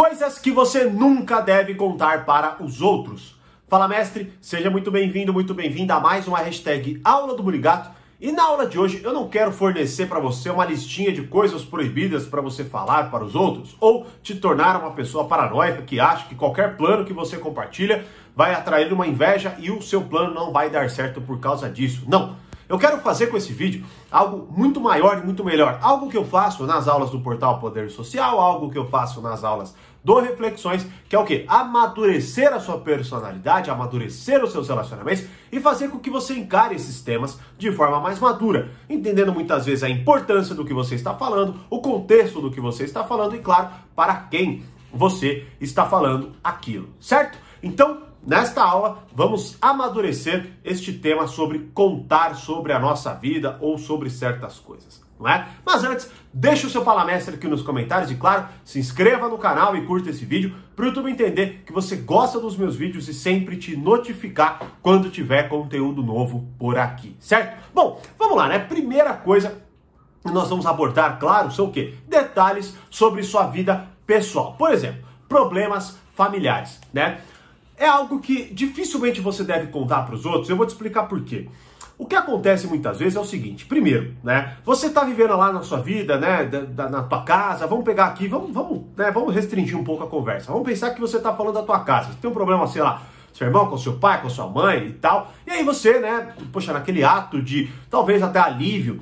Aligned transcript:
Coisas 0.00 0.38
que 0.38 0.50
você 0.50 0.84
nunca 0.84 1.42
deve 1.42 1.74
contar 1.74 2.24
para 2.24 2.56
os 2.64 2.80
outros. 2.80 3.38
Fala, 3.68 3.86
mestre, 3.86 4.32
seja 4.40 4.70
muito 4.70 4.90
bem-vindo, 4.90 5.30
muito 5.30 5.52
bem-vinda 5.52 5.94
a 5.94 6.00
mais 6.00 6.26
uma 6.26 6.38
hashtag 6.38 6.98
Aula 7.04 7.36
do 7.36 7.42
Burigato. 7.42 7.90
E 8.18 8.32
na 8.32 8.44
aula 8.44 8.64
de 8.64 8.78
hoje 8.78 9.02
eu 9.04 9.12
não 9.12 9.28
quero 9.28 9.52
fornecer 9.52 10.06
para 10.06 10.18
você 10.18 10.48
uma 10.48 10.64
listinha 10.64 11.12
de 11.12 11.24
coisas 11.24 11.62
proibidas 11.66 12.24
para 12.24 12.40
você 12.40 12.64
falar 12.64 13.10
para 13.10 13.22
os 13.22 13.34
outros 13.34 13.76
ou 13.78 14.06
te 14.22 14.34
tornar 14.34 14.80
uma 14.80 14.92
pessoa 14.92 15.26
paranoica 15.26 15.82
que 15.82 16.00
acha 16.00 16.26
que 16.26 16.34
qualquer 16.34 16.78
plano 16.78 17.04
que 17.04 17.12
você 17.12 17.36
compartilha 17.36 18.06
vai 18.34 18.54
atrair 18.54 18.90
uma 18.94 19.06
inveja 19.06 19.54
e 19.58 19.70
o 19.70 19.82
seu 19.82 20.00
plano 20.00 20.32
não 20.32 20.50
vai 20.50 20.70
dar 20.70 20.88
certo 20.88 21.20
por 21.20 21.38
causa 21.40 21.68
disso. 21.68 22.04
Não. 22.08 22.36
Eu 22.70 22.78
quero 22.78 23.00
fazer 23.00 23.26
com 23.26 23.36
esse 23.36 23.52
vídeo 23.52 23.84
algo 24.08 24.46
muito 24.56 24.80
maior 24.80 25.18
e 25.18 25.26
muito 25.26 25.44
melhor. 25.44 25.80
Algo 25.82 26.08
que 26.08 26.16
eu 26.16 26.24
faço 26.24 26.64
nas 26.64 26.86
aulas 26.86 27.10
do 27.10 27.18
portal 27.18 27.58
Poder 27.58 27.90
Social, 27.90 28.38
algo 28.38 28.70
que 28.70 28.78
eu 28.78 28.88
faço 28.88 29.20
nas 29.20 29.42
aulas 29.42 29.74
do 30.04 30.20
Reflexões, 30.20 30.86
que 31.08 31.16
é 31.16 31.18
o 31.18 31.24
que? 31.24 31.44
Amadurecer 31.48 32.54
a 32.54 32.60
sua 32.60 32.78
personalidade, 32.78 33.70
amadurecer 33.70 34.42
os 34.44 34.52
seus 34.52 34.68
relacionamentos 34.68 35.24
e 35.50 35.58
fazer 35.58 35.88
com 35.88 35.98
que 35.98 36.08
você 36.10 36.34
encare 36.34 36.76
esses 36.76 37.02
temas 37.02 37.40
de 37.58 37.72
forma 37.72 37.98
mais 37.98 38.20
madura, 38.20 38.70
entendendo 38.88 39.34
muitas 39.34 39.66
vezes 39.66 39.82
a 39.82 39.90
importância 39.90 40.54
do 40.54 40.64
que 40.64 40.72
você 40.72 40.94
está 40.94 41.12
falando, 41.12 41.56
o 41.68 41.80
contexto 41.80 42.40
do 42.40 42.52
que 42.52 42.60
você 42.60 42.84
está 42.84 43.02
falando 43.02 43.34
e, 43.34 43.40
claro, 43.40 43.70
para 43.96 44.14
quem 44.14 44.62
você 44.94 45.44
está 45.60 45.86
falando 45.86 46.30
aquilo, 46.42 46.88
certo? 47.00 47.36
Então, 47.60 48.09
Nesta 48.26 48.62
aula, 48.62 49.04
vamos 49.14 49.56
amadurecer 49.62 50.50
este 50.62 50.92
tema 50.92 51.26
sobre 51.26 51.70
contar 51.72 52.34
sobre 52.34 52.70
a 52.72 52.78
nossa 52.78 53.14
vida 53.14 53.56
ou 53.62 53.78
sobre 53.78 54.10
certas 54.10 54.58
coisas, 54.58 55.02
não 55.18 55.26
é? 55.26 55.48
Mas 55.64 55.82
antes, 55.84 56.10
deixa 56.32 56.66
o 56.66 56.70
seu 56.70 56.82
palamestre 56.82 57.36
aqui 57.36 57.48
nos 57.48 57.62
comentários 57.62 58.10
e, 58.10 58.16
claro, 58.16 58.46
se 58.62 58.78
inscreva 58.78 59.26
no 59.26 59.38
canal 59.38 59.74
e 59.74 59.86
curta 59.86 60.10
esse 60.10 60.26
vídeo 60.26 60.54
para 60.76 60.84
o 60.84 60.88
YouTube 60.88 61.10
entender 61.10 61.62
que 61.64 61.72
você 61.72 61.96
gosta 61.96 62.38
dos 62.38 62.58
meus 62.58 62.76
vídeos 62.76 63.08
e 63.08 63.14
sempre 63.14 63.56
te 63.56 63.74
notificar 63.74 64.60
quando 64.82 65.10
tiver 65.10 65.48
conteúdo 65.48 66.02
novo 66.02 66.46
por 66.58 66.78
aqui, 66.78 67.16
certo? 67.18 67.58
Bom, 67.72 68.02
vamos 68.18 68.36
lá, 68.36 68.48
né? 68.48 68.58
Primeira 68.58 69.14
coisa 69.14 69.62
nós 70.22 70.50
vamos 70.50 70.66
abordar, 70.66 71.18
claro, 71.18 71.50
são 71.50 71.66
o 71.66 71.72
quê? 71.72 71.94
Detalhes 72.06 72.76
sobre 72.90 73.22
sua 73.22 73.46
vida 73.46 73.88
pessoal. 74.06 74.54
Por 74.58 74.70
exemplo, 74.70 75.08
problemas 75.26 75.98
familiares, 76.14 76.78
né? 76.92 77.22
É 77.80 77.88
algo 77.88 78.20
que 78.20 78.44
dificilmente 78.52 79.22
você 79.22 79.42
deve 79.42 79.68
contar 79.68 80.02
para 80.02 80.14
os 80.14 80.26
outros. 80.26 80.50
Eu 80.50 80.56
vou 80.56 80.66
te 80.66 80.70
explicar 80.70 81.04
por 81.04 81.24
quê. 81.24 81.48
O 81.96 82.06
que 82.06 82.14
acontece 82.14 82.66
muitas 82.66 82.98
vezes 82.98 83.16
é 83.16 83.20
o 83.20 83.24
seguinte: 83.24 83.64
primeiro, 83.64 84.14
né? 84.22 84.58
Você 84.64 84.86
está 84.86 85.02
vivendo 85.02 85.36
lá 85.36 85.50
na 85.50 85.62
sua 85.62 85.80
vida, 85.80 86.18
né? 86.18 86.44
Da, 86.44 86.60
da, 86.60 86.88
na 86.90 87.02
tua 87.02 87.22
casa. 87.22 87.66
Vamos 87.66 87.84
pegar 87.84 88.06
aqui, 88.06 88.28
vamos, 88.28 88.52
vamos, 88.52 88.82
né? 88.96 89.10
Vamos 89.10 89.34
restringir 89.34 89.78
um 89.78 89.84
pouco 89.84 90.04
a 90.04 90.06
conversa. 90.06 90.52
Vamos 90.52 90.68
pensar 90.68 90.90
que 90.90 91.00
você 91.00 91.16
está 91.16 91.34
falando 91.34 91.54
da 91.54 91.62
tua 91.62 91.80
casa. 91.80 92.12
Você 92.12 92.18
tem 92.20 92.30
um 92.30 92.34
problema, 92.34 92.66
sei 92.66 92.82
lá, 92.82 93.02
seu 93.32 93.46
irmão, 93.46 93.66
com 93.66 93.78
seu 93.78 93.94
pai, 93.94 94.20
com 94.20 94.28
sua 94.28 94.46
mãe 94.46 94.88
e 94.88 94.92
tal. 94.92 95.32
E 95.46 95.50
aí 95.50 95.64
você, 95.64 95.98
né? 96.00 96.34
Poxa, 96.52 96.72
naquele 96.74 97.02
ato 97.02 97.40
de 97.40 97.70
talvez 97.88 98.22
até 98.22 98.38
alívio 98.38 99.00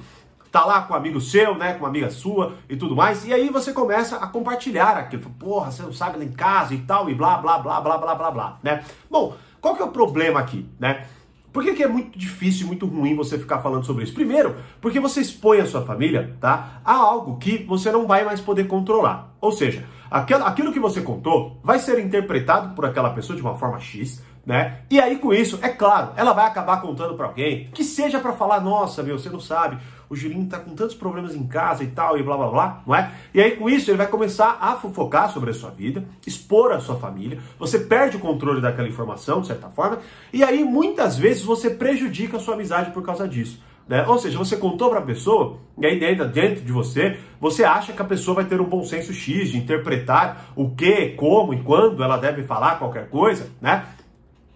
tá 0.51 0.65
lá 0.65 0.83
com 0.83 0.95
um 0.95 0.97
amigo 0.97 1.21
seu, 1.21 1.55
né, 1.55 1.75
com 1.75 1.81
uma 1.81 1.89
amiga 1.89 2.11
sua 2.11 2.55
e 2.69 2.77
tudo 2.77 2.97
mais, 2.97 3.27
e 3.27 3.33
aí 3.33 3.49
você 3.49 3.73
começa 3.73 4.17
a 4.17 4.27
compartilhar 4.27 4.97
aquilo, 4.97 5.31
porra, 5.39 5.71
você 5.71 5.83
não 5.83 5.93
sabe 5.93 6.19
lá 6.19 6.25
em 6.25 6.33
casa 6.33 6.75
e 6.75 6.79
tal, 6.79 7.09
e 7.11 7.15
blá, 7.15 7.39
blá, 7.39 7.59
blá, 7.59 7.81
blá, 7.81 7.99
blá, 7.99 8.15
blá, 8.15 8.31
blá, 8.31 8.59
né? 8.63 8.83
Bom, 9.11 9.37
qual 9.61 9.75
que 9.75 9.83
é 9.83 9.85
o 9.85 9.91
problema 9.91 10.41
aqui, 10.41 10.69
né? 10.79 11.07
Por 11.53 11.65
que, 11.65 11.75
que, 11.75 11.83
é 11.83 11.89
muito 11.89 12.19
difícil 12.19 12.67
e 12.67 12.69
muito 12.69 12.87
ruim 12.87 13.17
você 13.17 13.39
ficar 13.39 13.61
falando 13.61 13.85
sobre 13.85 14.05
isso? 14.05 14.13
Primeiro, 14.13 14.57
porque 14.81 15.01
você 15.01 15.21
expõe 15.21 15.59
a 15.59 15.67
sua 15.67 15.83
família 15.83 16.37
tá, 16.41 16.81
a 16.85 16.93
algo 16.93 17.39
que 17.39 17.65
você 17.65 17.91
não 17.91 18.07
vai 18.07 18.23
mais 18.23 18.41
poder 18.41 18.67
controlar. 18.67 19.35
Ou 19.41 19.51
seja, 19.51 19.85
aquilo, 20.11 20.45
aquilo 20.45 20.73
que 20.73 20.79
você 20.79 21.01
contou 21.01 21.59
vai 21.65 21.79
ser 21.79 21.99
interpretado 21.99 22.75
por 22.75 22.85
aquela 22.85 23.11
pessoa 23.11 23.35
de 23.35 23.43
uma 23.43 23.57
forma 23.57 23.81
X, 23.81 24.23
né? 24.45 24.81
E 24.91 25.01
aí 25.01 25.17
com 25.17 25.33
isso, 25.33 25.59
é 25.63 25.69
claro, 25.69 26.13
ela 26.17 26.33
vai 26.33 26.47
acabar 26.47 26.81
contando 26.81 27.15
para 27.15 27.27
alguém, 27.27 27.71
que 27.75 27.83
seja 27.83 28.21
para 28.21 28.35
falar, 28.35 28.61
nossa, 28.61 29.03
meu, 29.03 29.19
você 29.19 29.29
não 29.29 29.41
sabe, 29.41 29.79
o 30.11 30.17
Julinho 30.17 30.47
tá 30.47 30.59
com 30.59 30.75
tantos 30.75 30.95
problemas 30.95 31.35
em 31.35 31.47
casa 31.47 31.85
e 31.85 31.89
tal, 31.89 32.19
e 32.19 32.23
blá 32.23 32.37
blá 32.37 32.49
blá, 32.49 32.83
não 32.87 32.95
é? 32.95 33.13
E 33.33 33.41
aí 33.41 33.53
com 33.53 33.69
isso 33.69 33.91
ele 33.91 33.99
vai 33.99 34.07
começar 34.07 34.59
a 34.61 34.77
fofocar 34.77 35.31
sobre 35.31 35.51
a 35.51 35.55
sua 35.55 35.71
vida, 35.71 36.05
expor 36.27 36.73
a 36.73 36.81
sua 36.81 36.97
família, 36.97 37.39
você 37.59 37.79
perde 37.79 38.17
o 38.17 38.21
controle 38.21 38.61
daquela 38.61 38.89
informação, 38.89 39.41
de 39.41 39.49
certa 39.49 39.69
forma, 39.69 39.99
e 40.33 40.43
aí 40.43 40.65
muitas 40.65 41.17
vezes 41.17 41.43
você 41.43 41.71
prejudica 41.71 42.37
a 42.37 42.41
sua 42.41 42.55
amizade 42.55 42.91
por 42.91 43.03
causa 43.03 43.29
disso. 43.29 43.63
Né? 43.89 44.05
Ou 44.07 44.19
seja, 44.19 44.37
você 44.37 44.55
contou 44.57 44.91
para 44.91 44.99
a 44.99 45.03
pessoa, 45.03 45.59
e 45.79 45.87
aí 45.87 45.99
dentro, 45.99 46.29
dentro 46.29 46.63
de 46.63 46.71
você, 46.71 47.19
você 47.41 47.65
acha 47.65 47.93
que 47.95 48.03
a 48.03 48.05
pessoa 48.05 48.35
vai 48.35 48.45
ter 48.45 48.61
um 48.61 48.67
bom 48.67 48.85
senso 48.85 49.15
X 49.15 49.51
de 49.51 49.57
interpretar 49.57 50.53
o 50.55 50.71
que, 50.71 51.11
como 51.11 51.55
e 51.55 51.63
quando 51.63 52.03
ela 52.03 52.19
deve 52.19 52.43
falar 52.43 52.79
qualquer 52.79 53.09
coisa, 53.09 53.51
né? 53.61 53.87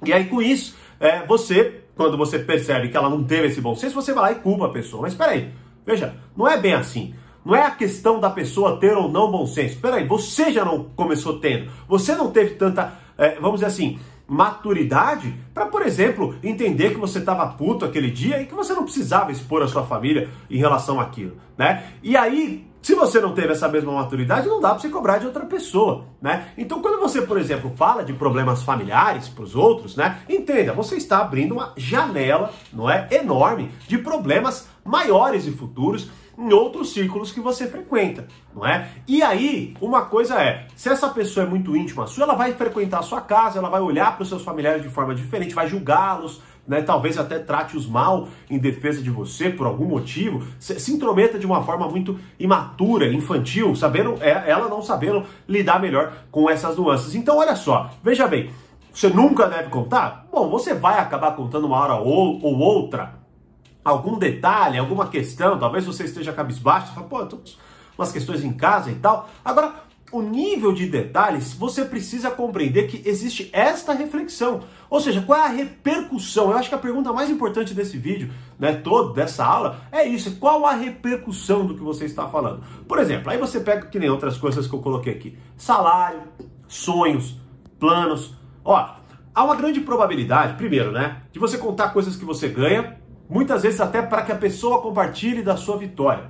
E 0.04 0.12
aí, 0.12 0.26
com 0.26 0.42
isso, 0.42 0.76
é, 1.00 1.24
você, 1.24 1.81
quando 1.96 2.16
você 2.16 2.38
percebe 2.38 2.88
que 2.88 2.96
ela 2.96 3.10
não 3.10 3.24
teve 3.24 3.48
esse 3.48 3.60
bom 3.60 3.74
senso, 3.74 3.94
você 3.94 4.12
vai 4.12 4.22
lá 4.22 4.32
e 4.32 4.42
culpa 4.42 4.66
a 4.66 4.70
pessoa. 4.70 5.02
Mas 5.02 5.12
espera 5.12 5.32
aí, 5.32 5.52
veja, 5.84 6.14
não 6.36 6.48
é 6.48 6.58
bem 6.58 6.74
assim. 6.74 7.14
Não 7.44 7.56
é 7.56 7.62
a 7.62 7.70
questão 7.72 8.20
da 8.20 8.30
pessoa 8.30 8.78
ter 8.78 8.96
ou 8.96 9.08
não 9.08 9.30
bom 9.30 9.46
senso. 9.46 9.74
Espera 9.74 9.96
aí, 9.96 10.06
você 10.06 10.52
já 10.52 10.64
não 10.64 10.84
começou 10.84 11.40
tendo. 11.40 11.70
Você 11.88 12.14
não 12.14 12.30
teve 12.30 12.54
tanta, 12.54 12.92
é, 13.18 13.34
vamos 13.40 13.54
dizer 13.54 13.66
assim, 13.66 13.98
maturidade 14.26 15.34
para, 15.52 15.66
por 15.66 15.82
exemplo, 15.82 16.36
entender 16.42 16.90
que 16.90 17.00
você 17.00 17.18
estava 17.18 17.46
puto 17.48 17.84
aquele 17.84 18.10
dia 18.10 18.40
e 18.40 18.46
que 18.46 18.54
você 18.54 18.72
não 18.72 18.84
precisava 18.84 19.32
expor 19.32 19.62
a 19.62 19.68
sua 19.68 19.84
família 19.84 20.28
em 20.48 20.56
relação 20.56 21.00
àquilo, 21.00 21.36
né? 21.58 21.84
E 22.02 22.16
aí, 22.16 22.66
se 22.82 22.94
você 22.96 23.20
não 23.20 23.32
teve 23.32 23.52
essa 23.52 23.68
mesma 23.68 23.92
maturidade, 23.92 24.48
não 24.48 24.60
dá 24.60 24.70
para 24.70 24.80
você 24.80 24.88
cobrar 24.88 25.18
de 25.18 25.26
outra 25.26 25.46
pessoa, 25.46 26.06
né? 26.20 26.48
Então, 26.58 26.82
quando 26.82 27.00
você, 27.00 27.22
por 27.22 27.38
exemplo, 27.38 27.72
fala 27.76 28.04
de 28.04 28.12
problemas 28.12 28.64
familiares 28.64 29.28
para 29.28 29.44
os 29.44 29.54
outros, 29.54 29.94
né? 29.94 30.18
Entenda, 30.28 30.72
você 30.72 30.96
está 30.96 31.18
abrindo 31.18 31.52
uma 31.52 31.72
janela, 31.76 32.50
não 32.72 32.90
é, 32.90 33.08
enorme 33.12 33.70
de 33.86 33.98
problemas 33.98 34.68
maiores 34.84 35.46
e 35.46 35.52
futuros 35.52 36.10
em 36.36 36.52
outros 36.52 36.92
círculos 36.92 37.30
que 37.30 37.40
você 37.40 37.66
frequenta, 37.66 38.26
não 38.54 38.66
é? 38.66 38.88
E 39.06 39.22
aí, 39.22 39.74
uma 39.80 40.06
coisa 40.06 40.40
é, 40.42 40.66
se 40.74 40.88
essa 40.88 41.08
pessoa 41.08 41.46
é 41.46 41.48
muito 41.48 41.76
íntima 41.76 42.06
sua, 42.06 42.24
ela 42.24 42.34
vai 42.34 42.52
frequentar 42.52 43.00
a 43.00 43.02
sua 43.02 43.20
casa, 43.20 43.58
ela 43.58 43.68
vai 43.68 43.80
olhar 43.80 44.14
para 44.14 44.22
os 44.22 44.28
seus 44.28 44.42
familiares 44.42 44.82
de 44.82 44.88
forma 44.88 45.14
diferente, 45.14 45.54
vai 45.54 45.68
julgá-los, 45.68 46.42
né, 46.66 46.80
talvez 46.82 47.18
até 47.18 47.38
trate-os 47.38 47.86
mal 47.86 48.28
em 48.48 48.58
defesa 48.58 49.02
de 49.02 49.10
você 49.10 49.50
por 49.50 49.66
algum 49.66 49.84
motivo, 49.84 50.46
se, 50.58 50.78
se, 50.78 50.92
intrometa 50.92 51.38
de 51.38 51.46
uma 51.46 51.62
forma 51.62 51.88
muito 51.88 52.18
imatura, 52.38 53.12
infantil, 53.12 53.74
sabendo 53.74 54.16
é, 54.20 54.48
ela 54.48 54.68
não 54.68 54.80
sabendo 54.80 55.24
lidar 55.48 55.80
melhor 55.80 56.12
com 56.30 56.48
essas 56.48 56.76
nuances. 56.76 57.14
Então, 57.14 57.38
olha 57.38 57.56
só, 57.56 57.90
veja 58.02 58.28
bem, 58.28 58.50
você 58.92 59.08
nunca 59.08 59.48
deve 59.48 59.70
contar? 59.70 60.26
Bom, 60.30 60.48
você 60.48 60.74
vai 60.74 60.98
acabar 60.98 61.34
contando 61.34 61.66
uma 61.66 61.78
hora 61.78 61.94
ou, 61.94 62.40
ou 62.42 62.58
outra 62.58 63.22
algum 63.84 64.18
detalhe, 64.18 64.78
alguma 64.78 65.08
questão, 65.08 65.58
talvez 65.58 65.84
você 65.84 66.04
esteja 66.04 66.32
cabisbaixo, 66.32 66.88
você 66.88 66.94
fala, 66.94 67.06
pô, 67.06 67.20
eu 67.20 67.26
tô 67.26 67.36
com 67.38 67.44
umas 67.98 68.12
questões 68.12 68.44
em 68.44 68.52
casa 68.52 68.90
e 68.90 68.94
tal. 68.94 69.28
Agora, 69.44 69.74
o 70.12 70.22
nível 70.22 70.72
de 70.72 70.86
detalhes, 70.86 71.54
você 71.54 71.84
precisa 71.84 72.30
compreender 72.30 72.86
que 72.86 73.08
existe 73.08 73.48
esta 73.52 73.92
reflexão. 73.92 74.60
Ou 74.88 75.00
seja, 75.00 75.22
qual 75.22 75.40
é 75.40 75.44
a 75.46 75.48
repercussão? 75.48 76.50
Eu 76.50 76.58
acho 76.58 76.68
que 76.68 76.74
a 76.74 76.78
pergunta 76.78 77.12
mais 77.12 77.30
importante 77.30 77.74
desse 77.74 77.96
vídeo, 77.96 78.30
né, 78.58 78.74
todo, 78.74 79.12
dessa 79.12 79.44
aula, 79.44 79.80
é 79.90 80.06
isso. 80.06 80.36
Qual 80.36 80.66
a 80.66 80.74
repercussão 80.74 81.66
do 81.66 81.74
que 81.74 81.82
você 81.82 82.04
está 82.04 82.28
falando? 82.28 82.62
Por 82.86 82.98
exemplo, 82.98 83.30
aí 83.30 83.38
você 83.38 83.58
pega 83.58 83.86
que 83.86 83.98
nem 83.98 84.10
outras 84.10 84.36
coisas 84.36 84.66
que 84.66 84.74
eu 84.74 84.80
coloquei 84.80 85.14
aqui. 85.14 85.36
Salário, 85.56 86.20
sonhos, 86.68 87.36
planos. 87.80 88.34
Ó, 88.64 88.94
há 89.34 89.44
uma 89.44 89.56
grande 89.56 89.80
probabilidade, 89.80 90.54
primeiro, 90.54 90.92
né, 90.92 91.22
de 91.32 91.38
você 91.40 91.56
contar 91.56 91.88
coisas 91.88 92.14
que 92.14 92.24
você 92.24 92.48
ganha 92.48 93.02
Muitas 93.32 93.62
vezes 93.62 93.80
até 93.80 94.02
para 94.02 94.20
que 94.20 94.30
a 94.30 94.34
pessoa 94.34 94.82
compartilhe 94.82 95.42
da 95.42 95.56
sua 95.56 95.78
vitória. 95.78 96.24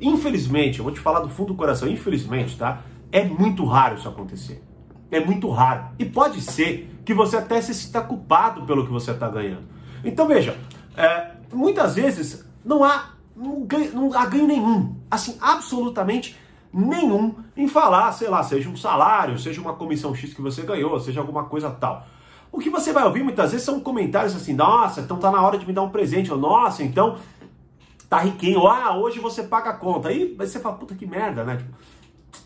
Infelizmente, 0.00 0.78
eu 0.78 0.84
vou 0.84 0.90
te 0.90 0.98
falar 0.98 1.20
do 1.20 1.28
fundo 1.28 1.48
do 1.48 1.54
coração, 1.54 1.86
infelizmente, 1.86 2.56
tá? 2.56 2.80
É 3.10 3.24
muito 3.24 3.64
raro 3.64 3.96
isso 3.96 4.08
acontecer. 4.08 4.62
É 5.10 5.20
muito 5.20 5.48
raro. 5.50 5.88
E 5.98 6.04
pode 6.04 6.40
ser 6.40 7.00
que 7.04 7.14
você 7.14 7.36
até 7.36 7.60
se 7.60 7.74
sinta 7.74 8.00
culpado 8.00 8.64
pelo 8.66 8.84
que 8.84 8.92
você 8.92 9.12
está 9.12 9.28
ganhando. 9.28 9.64
Então 10.04 10.26
veja, 10.26 10.56
é, 10.96 11.32
muitas 11.52 11.94
vezes 11.94 12.46
não 12.64 12.84
há, 12.84 13.12
não, 13.34 13.62
ganho, 13.62 13.92
não 13.94 14.12
há 14.12 14.26
ganho 14.26 14.46
nenhum. 14.46 14.96
Assim, 15.10 15.36
absolutamente 15.40 16.36
nenhum 16.72 17.34
em 17.56 17.66
falar, 17.66 18.12
sei 18.12 18.28
lá, 18.28 18.42
seja 18.42 18.68
um 18.68 18.76
salário, 18.76 19.38
seja 19.38 19.60
uma 19.60 19.72
comissão 19.72 20.14
X 20.14 20.34
que 20.34 20.42
você 20.42 20.62
ganhou, 20.62 21.00
seja 21.00 21.20
alguma 21.20 21.44
coisa 21.44 21.70
tal. 21.70 22.06
O 22.52 22.58
que 22.58 22.70
você 22.70 22.92
vai 22.92 23.04
ouvir 23.04 23.22
muitas 23.22 23.52
vezes 23.52 23.64
são 23.64 23.80
comentários 23.80 24.34
assim, 24.34 24.54
nossa, 24.54 25.00
então 25.00 25.18
tá 25.18 25.30
na 25.30 25.42
hora 25.42 25.58
de 25.58 25.66
me 25.66 25.72
dar 25.72 25.82
um 25.82 25.90
presente, 25.90 26.32
ou 26.32 26.38
nossa, 26.38 26.82
então 26.82 27.16
tá 28.08 28.18
riquinho, 28.18 28.60
ou, 28.60 28.68
ah, 28.68 28.96
hoje 28.96 29.18
você 29.18 29.42
paga 29.42 29.70
a 29.70 29.74
conta. 29.74 30.08
Aí 30.08 30.34
você 30.36 30.58
fala, 30.58 30.76
puta 30.76 30.94
que 30.94 31.06
merda, 31.06 31.44
né? 31.44 31.56
Tipo, 31.56 31.70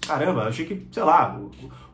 caramba, 0.06 0.44
achei 0.44 0.66
que, 0.66 0.86
sei 0.90 1.02
lá, 1.02 1.38
o, 1.38 1.50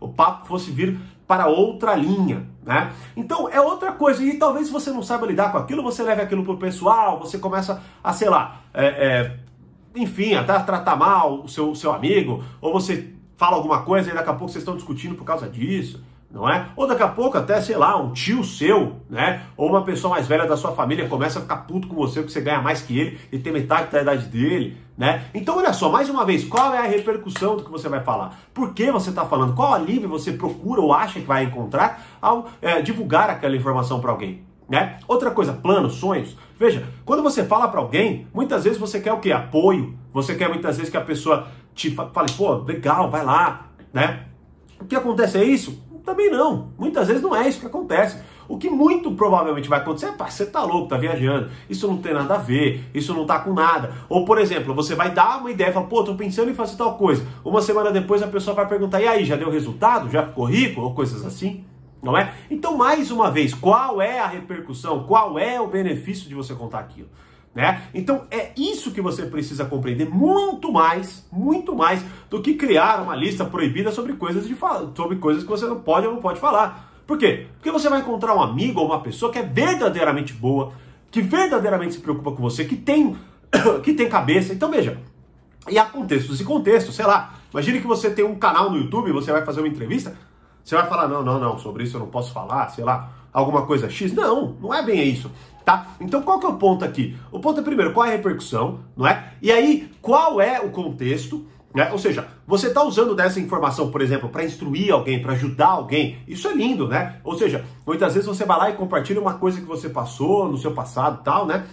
o 0.06 0.08
papo 0.08 0.46
fosse 0.46 0.70
vir 0.70 0.98
para 1.26 1.46
outra 1.46 1.94
linha, 1.94 2.48
né? 2.64 2.92
Então 3.16 3.48
é 3.48 3.60
outra 3.60 3.92
coisa, 3.92 4.22
e 4.22 4.38
talvez 4.38 4.70
você 4.70 4.90
não 4.90 5.02
saiba 5.02 5.26
lidar 5.26 5.52
com 5.52 5.58
aquilo, 5.58 5.82
você 5.82 6.02
leve 6.02 6.22
aquilo 6.22 6.42
pro 6.42 6.56
pessoal, 6.56 7.18
você 7.18 7.38
começa 7.38 7.82
a, 8.02 8.12
sei 8.12 8.30
lá, 8.30 8.62
é, 8.72 8.86
é, 8.86 9.36
enfim, 9.94 10.34
até 10.34 10.58
tratar 10.60 10.96
mal 10.96 11.42
o 11.42 11.48
seu, 11.48 11.74
seu 11.74 11.92
amigo, 11.92 12.42
ou 12.60 12.72
você 12.72 13.12
fala 13.36 13.56
alguma 13.56 13.82
coisa 13.82 14.10
e 14.10 14.14
daqui 14.14 14.30
a 14.30 14.34
pouco 14.34 14.50
vocês 14.50 14.62
estão 14.62 14.76
discutindo 14.76 15.14
por 15.14 15.24
causa 15.24 15.48
disso 15.48 16.02
não 16.30 16.48
é? 16.48 16.68
Ou 16.76 16.86
daqui 16.86 17.02
a 17.02 17.08
pouco 17.08 17.38
até, 17.38 17.60
sei 17.60 17.76
lá, 17.76 17.96
um 17.96 18.12
tio 18.12 18.44
seu, 18.44 18.96
né? 19.08 19.42
Ou 19.56 19.70
uma 19.70 19.82
pessoa 19.82 20.14
mais 20.14 20.26
velha 20.26 20.46
da 20.46 20.56
sua 20.56 20.72
família 20.72 21.08
começa 21.08 21.38
a 21.38 21.42
ficar 21.42 21.56
puto 21.58 21.88
com 21.88 21.94
você 21.94 22.20
porque 22.20 22.32
você 22.32 22.40
ganha 22.40 22.60
mais 22.60 22.82
que 22.82 22.98
ele 22.98 23.18
e 23.32 23.38
tem 23.38 23.52
metade 23.52 23.90
da 23.90 24.02
idade 24.02 24.26
dele, 24.26 24.76
né? 24.96 25.24
Então 25.32 25.56
olha 25.56 25.72
só, 25.72 25.90
mais 25.90 26.10
uma 26.10 26.26
vez, 26.26 26.44
qual 26.44 26.74
é 26.74 26.78
a 26.78 26.82
repercussão 26.82 27.56
do 27.56 27.64
que 27.64 27.70
você 27.70 27.88
vai 27.88 28.02
falar? 28.02 28.38
Por 28.52 28.74
que 28.74 28.90
você 28.92 29.08
está 29.08 29.24
falando? 29.24 29.54
Qual 29.54 29.72
alívio 29.72 30.08
você 30.08 30.32
procura 30.32 30.82
ou 30.82 30.92
acha 30.92 31.18
que 31.18 31.26
vai 31.26 31.44
encontrar 31.44 32.02
ao 32.20 32.48
é, 32.60 32.82
divulgar 32.82 33.30
aquela 33.30 33.56
informação 33.56 34.00
para 34.00 34.10
alguém? 34.10 34.46
Né? 34.68 34.98
Outra 35.08 35.30
coisa, 35.30 35.54
planos, 35.54 35.94
sonhos. 35.94 36.36
Veja, 36.58 36.86
quando 37.06 37.22
você 37.22 37.42
fala 37.42 37.68
para 37.68 37.80
alguém, 37.80 38.26
muitas 38.34 38.64
vezes 38.64 38.78
você 38.78 39.00
quer 39.00 39.14
o 39.14 39.18
quê? 39.18 39.32
Apoio. 39.32 39.96
Você 40.12 40.34
quer 40.34 40.50
muitas 40.50 40.76
vezes 40.76 40.90
que 40.90 40.96
a 40.96 41.00
pessoa 41.00 41.48
te 41.74 41.90
fale, 41.90 42.30
pô, 42.36 42.56
legal, 42.56 43.10
vai 43.10 43.24
lá, 43.24 43.68
né? 43.94 44.24
O 44.80 44.84
que 44.84 44.94
acontece 44.94 45.38
é 45.38 45.44
isso? 45.44 45.87
Também 46.08 46.30
não. 46.30 46.70
Muitas 46.78 47.06
vezes 47.06 47.22
não 47.22 47.36
é 47.36 47.46
isso 47.46 47.60
que 47.60 47.66
acontece. 47.66 48.18
O 48.48 48.56
que 48.56 48.70
muito 48.70 49.12
provavelmente 49.12 49.68
vai 49.68 49.78
acontecer 49.78 50.06
é, 50.06 50.12
pá, 50.12 50.30
você 50.30 50.46
tá 50.46 50.62
louco, 50.62 50.88
tá 50.88 50.96
viajando, 50.96 51.50
isso 51.68 51.86
não 51.86 51.98
tem 51.98 52.14
nada 52.14 52.36
a 52.36 52.38
ver, 52.38 52.88
isso 52.94 53.12
não 53.12 53.26
tá 53.26 53.40
com 53.40 53.52
nada. 53.52 53.92
Ou, 54.08 54.24
por 54.24 54.38
exemplo, 54.38 54.74
você 54.74 54.94
vai 54.94 55.10
dar 55.10 55.38
uma 55.38 55.50
ideia, 55.50 55.70
fala, 55.70 55.86
pô, 55.86 56.02
tô 56.02 56.14
pensando 56.14 56.50
em 56.50 56.54
fazer 56.54 56.78
tal 56.78 56.96
coisa. 56.96 57.26
Uma 57.44 57.60
semana 57.60 57.90
depois 57.90 58.22
a 58.22 58.26
pessoa 58.26 58.56
vai 58.56 58.66
perguntar, 58.66 59.02
e 59.02 59.06
aí, 59.06 59.22
já 59.26 59.36
deu 59.36 59.50
resultado? 59.50 60.10
Já 60.10 60.26
ficou 60.26 60.46
rico? 60.46 60.80
Ou 60.80 60.94
coisas 60.94 61.26
assim, 61.26 61.62
não 62.02 62.16
é? 62.16 62.32
Então, 62.50 62.74
mais 62.74 63.10
uma 63.10 63.30
vez, 63.30 63.52
qual 63.52 64.00
é 64.00 64.18
a 64.18 64.26
repercussão? 64.26 65.04
Qual 65.04 65.38
é 65.38 65.60
o 65.60 65.66
benefício 65.66 66.26
de 66.26 66.34
você 66.34 66.54
contar 66.54 66.78
aquilo? 66.78 67.08
Né? 67.54 67.82
Então 67.92 68.26
é 68.30 68.52
isso 68.56 68.92
que 68.92 69.00
você 69.00 69.26
precisa 69.26 69.64
compreender 69.64 70.08
muito 70.08 70.70
mais, 70.70 71.26
muito 71.32 71.74
mais 71.74 72.04
do 72.30 72.40
que 72.40 72.54
criar 72.54 73.02
uma 73.02 73.16
lista 73.16 73.44
proibida 73.44 73.90
sobre 73.90 74.12
coisas 74.12 74.46
de 74.46 74.56
sobre 74.94 75.16
coisas 75.16 75.42
que 75.42 75.48
você 75.48 75.66
não 75.66 75.80
pode 75.80 76.06
ou 76.06 76.14
não 76.14 76.20
pode 76.20 76.38
falar. 76.38 76.92
Por 77.06 77.18
quê? 77.18 77.46
Porque 77.54 77.70
você 77.70 77.88
vai 77.88 78.00
encontrar 78.00 78.34
um 78.36 78.42
amigo 78.42 78.80
ou 78.80 78.86
uma 78.86 79.00
pessoa 79.00 79.32
que 79.32 79.38
é 79.38 79.42
verdadeiramente 79.42 80.34
boa, 80.34 80.72
que 81.10 81.22
verdadeiramente 81.22 81.94
se 81.94 82.00
preocupa 82.00 82.32
com 82.32 82.42
você, 82.42 82.64
que 82.64 82.76
tem 82.76 83.16
que 83.82 83.94
tem 83.94 84.08
cabeça. 84.08 84.52
Então 84.52 84.70
veja, 84.70 84.98
e 85.68 85.78
há 85.78 85.84
contextos 85.84 86.40
e 86.40 86.44
contextos, 86.44 86.94
sei 86.94 87.06
lá. 87.06 87.34
Imagine 87.50 87.80
que 87.80 87.86
você 87.86 88.10
tem 88.10 88.24
um 88.24 88.34
canal 88.34 88.70
no 88.70 88.76
YouTube, 88.76 89.10
você 89.10 89.32
vai 89.32 89.44
fazer 89.44 89.60
uma 89.60 89.68
entrevista, 89.68 90.16
você 90.62 90.76
vai 90.76 90.86
falar 90.86 91.08
não, 91.08 91.24
não, 91.24 91.40
não, 91.40 91.58
sobre 91.58 91.82
isso 91.82 91.96
eu 91.96 92.00
não 92.00 92.08
posso 92.08 92.32
falar, 92.32 92.68
sei 92.68 92.84
lá, 92.84 93.10
alguma 93.32 93.66
coisa 93.66 93.88
X. 93.88 94.12
Não, 94.12 94.54
não 94.60 94.72
é 94.72 94.82
bem 94.82 95.08
isso 95.08 95.30
tá? 95.68 95.88
Então 96.00 96.22
qual 96.22 96.40
que 96.40 96.46
é 96.46 96.48
o 96.48 96.56
ponto 96.56 96.82
aqui? 96.82 97.14
O 97.30 97.38
ponto 97.38 97.60
é 97.60 97.62
primeiro, 97.62 97.92
qual 97.92 98.06
é 98.06 98.08
a 98.08 98.12
repercussão, 98.12 98.80
não 98.96 99.06
é? 99.06 99.34
E 99.42 99.52
aí, 99.52 99.90
qual 100.00 100.40
é 100.40 100.58
o 100.58 100.70
contexto, 100.70 101.46
né? 101.74 101.90
Ou 101.92 101.98
seja, 101.98 102.26
você 102.46 102.68
está 102.68 102.82
usando 102.82 103.14
dessa 103.14 103.38
informação, 103.38 103.90
por 103.90 104.00
exemplo, 104.00 104.30
para 104.30 104.42
instruir 104.42 104.90
alguém, 104.90 105.20
para 105.20 105.32
ajudar 105.32 105.66
alguém, 105.66 106.20
isso 106.26 106.48
é 106.48 106.54
lindo, 106.54 106.88
né? 106.88 107.20
Ou 107.22 107.36
seja, 107.36 107.66
muitas 107.86 108.14
vezes 108.14 108.26
você 108.26 108.46
vai 108.46 108.56
lá 108.56 108.70
e 108.70 108.76
compartilha 108.76 109.20
uma 109.20 109.34
coisa 109.34 109.60
que 109.60 109.66
você 109.66 109.90
passou 109.90 110.48
no 110.48 110.56
seu 110.56 110.72
passado 110.72 111.22
tal, 111.22 111.44
né? 111.44 111.66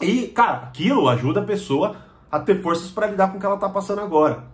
E, 0.00 0.28
cara, 0.28 0.58
aquilo 0.58 1.08
ajuda 1.08 1.40
a 1.40 1.44
pessoa 1.44 1.96
a 2.30 2.38
ter 2.38 2.62
forças 2.62 2.88
para 2.88 3.08
lidar 3.08 3.32
com 3.32 3.36
o 3.36 3.40
que 3.40 3.46
ela 3.46 3.56
está 3.56 3.68
passando 3.68 4.00
agora. 4.00 4.44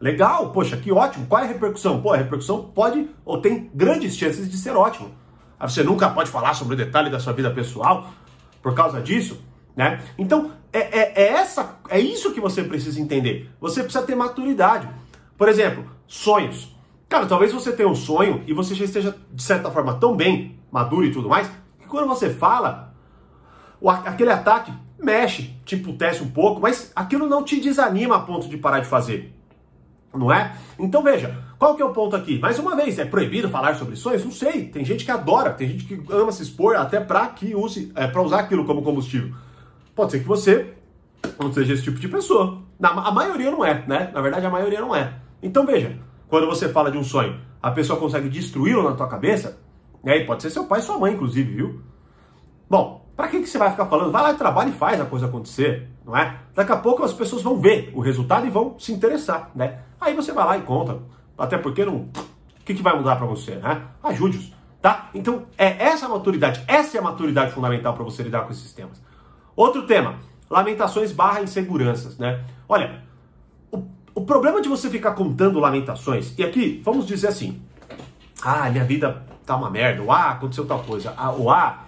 Legal, 0.00 0.52
poxa, 0.52 0.78
que 0.78 0.90
ótimo. 0.90 1.26
Qual 1.26 1.42
é 1.42 1.44
a 1.44 1.48
repercussão? 1.48 2.00
Pô, 2.00 2.14
a 2.14 2.16
repercussão 2.16 2.62
pode 2.74 3.10
ou 3.26 3.42
tem 3.42 3.70
grandes 3.74 4.16
chances 4.16 4.50
de 4.50 4.56
ser 4.56 4.74
ótimo. 4.74 5.10
Você 5.60 5.82
nunca 5.82 6.10
pode 6.10 6.30
falar 6.30 6.54
sobre 6.54 6.74
o 6.74 6.76
detalhe 6.76 7.10
da 7.10 7.18
sua 7.18 7.32
vida 7.32 7.50
pessoal 7.50 8.10
por 8.62 8.74
causa 8.74 9.00
disso, 9.00 9.40
né? 9.74 10.02
Então, 10.18 10.52
é, 10.72 10.78
é, 10.78 11.12
é, 11.14 11.28
essa, 11.32 11.78
é 11.88 11.98
isso 11.98 12.32
que 12.32 12.40
você 12.40 12.62
precisa 12.62 13.00
entender. 13.00 13.50
Você 13.60 13.82
precisa 13.82 14.04
ter 14.04 14.14
maturidade. 14.14 14.88
Por 15.38 15.48
exemplo, 15.48 15.84
sonhos. 16.06 16.74
Cara, 17.08 17.26
talvez 17.26 17.52
você 17.52 17.72
tenha 17.72 17.88
um 17.88 17.94
sonho 17.94 18.42
e 18.46 18.52
você 18.52 18.74
já 18.74 18.84
esteja, 18.84 19.16
de 19.32 19.42
certa 19.42 19.70
forma, 19.70 19.94
tão 19.94 20.16
bem, 20.16 20.58
maduro 20.70 21.04
e 21.04 21.12
tudo 21.12 21.28
mais, 21.28 21.50
que 21.78 21.86
quando 21.86 22.06
você 22.06 22.28
fala, 22.28 22.94
aquele 24.04 24.30
ataque 24.30 24.72
mexe, 24.98 25.54
te 25.64 25.76
emputece 25.76 26.22
um 26.22 26.30
pouco, 26.30 26.60
mas 26.60 26.90
aquilo 26.94 27.26
não 27.26 27.44
te 27.44 27.60
desanima 27.60 28.16
a 28.16 28.20
ponto 28.20 28.48
de 28.48 28.56
parar 28.56 28.80
de 28.80 28.86
fazer. 28.86 29.32
Não 30.12 30.32
é? 30.32 30.56
Então 30.78 31.02
veja, 31.02 31.45
qual 31.58 31.74
que 31.74 31.82
é 31.82 31.84
o 31.84 31.92
ponto 31.92 32.14
aqui? 32.14 32.38
Mais 32.38 32.58
uma 32.58 32.76
vez, 32.76 32.98
é 32.98 33.04
proibido 33.04 33.48
falar 33.48 33.76
sobre 33.76 33.96
sonhos? 33.96 34.24
Não 34.24 34.30
sei. 34.30 34.68
Tem 34.68 34.84
gente 34.84 35.04
que 35.04 35.10
adora, 35.10 35.50
tem 35.50 35.68
gente 35.68 35.84
que 35.84 36.00
ama 36.12 36.30
se 36.30 36.42
expor 36.42 36.76
até 36.76 37.00
para 37.00 37.26
que 37.28 37.54
use, 37.54 37.90
é, 37.94 38.06
para 38.06 38.20
usar 38.20 38.40
aquilo 38.40 38.64
como 38.66 38.82
combustível. 38.82 39.34
Pode 39.94 40.12
ser 40.12 40.20
que 40.20 40.28
você 40.28 40.74
não 41.38 41.50
seja 41.52 41.72
esse 41.72 41.82
tipo 41.82 41.98
de 41.98 42.08
pessoa. 42.08 42.62
Na, 42.78 42.90
a 42.90 43.10
maioria 43.10 43.50
não 43.50 43.64
é, 43.64 43.84
né? 43.86 44.10
Na 44.12 44.20
verdade, 44.20 44.44
a 44.44 44.50
maioria 44.50 44.80
não 44.80 44.94
é. 44.94 45.14
Então 45.42 45.64
veja, 45.64 45.98
quando 46.28 46.46
você 46.46 46.68
fala 46.68 46.90
de 46.90 46.98
um 46.98 47.04
sonho, 47.04 47.40
a 47.62 47.70
pessoa 47.70 47.98
consegue 47.98 48.28
destruí-lo 48.28 48.82
na 48.82 48.94
tua 48.94 49.08
cabeça? 49.08 49.58
E 50.04 50.20
pode 50.24 50.42
ser 50.42 50.50
seu 50.50 50.64
pai 50.64 50.82
sua 50.82 50.98
mãe, 50.98 51.14
inclusive, 51.14 51.54
viu? 51.54 51.80
Bom, 52.68 53.06
para 53.16 53.28
que, 53.28 53.40
que 53.40 53.46
você 53.46 53.56
vai 53.56 53.70
ficar 53.70 53.86
falando? 53.86 54.12
Vai 54.12 54.22
lá 54.22 54.32
e 54.32 54.36
trabalha 54.36 54.68
e 54.68 54.72
faz 54.72 55.00
a 55.00 55.06
coisa 55.06 55.24
acontecer, 55.24 55.88
não 56.04 56.14
é? 56.14 56.38
Daqui 56.54 56.70
a 56.70 56.76
pouco 56.76 57.02
as 57.02 57.14
pessoas 57.14 57.42
vão 57.42 57.58
ver 57.58 57.90
o 57.94 58.00
resultado 58.00 58.46
e 58.46 58.50
vão 58.50 58.78
se 58.78 58.92
interessar, 58.92 59.50
né? 59.54 59.80
Aí 59.98 60.14
você 60.14 60.32
vai 60.32 60.44
lá 60.44 60.58
e 60.58 60.62
conta 60.62 60.98
até 61.36 61.58
porque 61.58 61.84
não. 61.84 61.96
O 61.96 62.64
que, 62.64 62.74
que 62.74 62.82
vai 62.82 62.96
mudar 62.96 63.16
para 63.16 63.26
você, 63.26 63.56
né? 63.56 63.82
Ajude-os, 64.02 64.52
tá? 64.82 65.10
Então, 65.14 65.46
é 65.56 65.84
essa 65.84 66.08
maturidade, 66.08 66.62
essa 66.66 66.96
é 66.96 67.00
a 67.00 67.02
maturidade 67.02 67.52
fundamental 67.52 67.94
para 67.94 68.04
você 68.04 68.22
lidar 68.22 68.42
com 68.42 68.50
esses 68.50 68.72
temas. 68.72 69.00
Outro 69.54 69.86
tema, 69.86 70.16
lamentações 70.50 71.12
barra 71.12 71.42
inseguranças, 71.42 72.18
né? 72.18 72.44
Olha, 72.68 73.02
o, 73.70 73.84
o 74.14 74.22
problema 74.22 74.60
de 74.60 74.68
você 74.68 74.90
ficar 74.90 75.12
contando 75.12 75.60
lamentações, 75.60 76.36
e 76.36 76.44
aqui, 76.44 76.80
vamos 76.84 77.06
dizer 77.06 77.28
assim, 77.28 77.62
ah, 78.42 78.68
minha 78.68 78.84
vida 78.84 79.24
tá 79.44 79.56
uma 79.56 79.70
merda, 79.70 80.02
ou 80.02 80.10
ah, 80.10 80.30
aconteceu 80.32 80.66
tal 80.66 80.82
coisa, 80.82 81.14
ah, 81.16 81.30
ou 81.30 81.50
ah, 81.50 81.84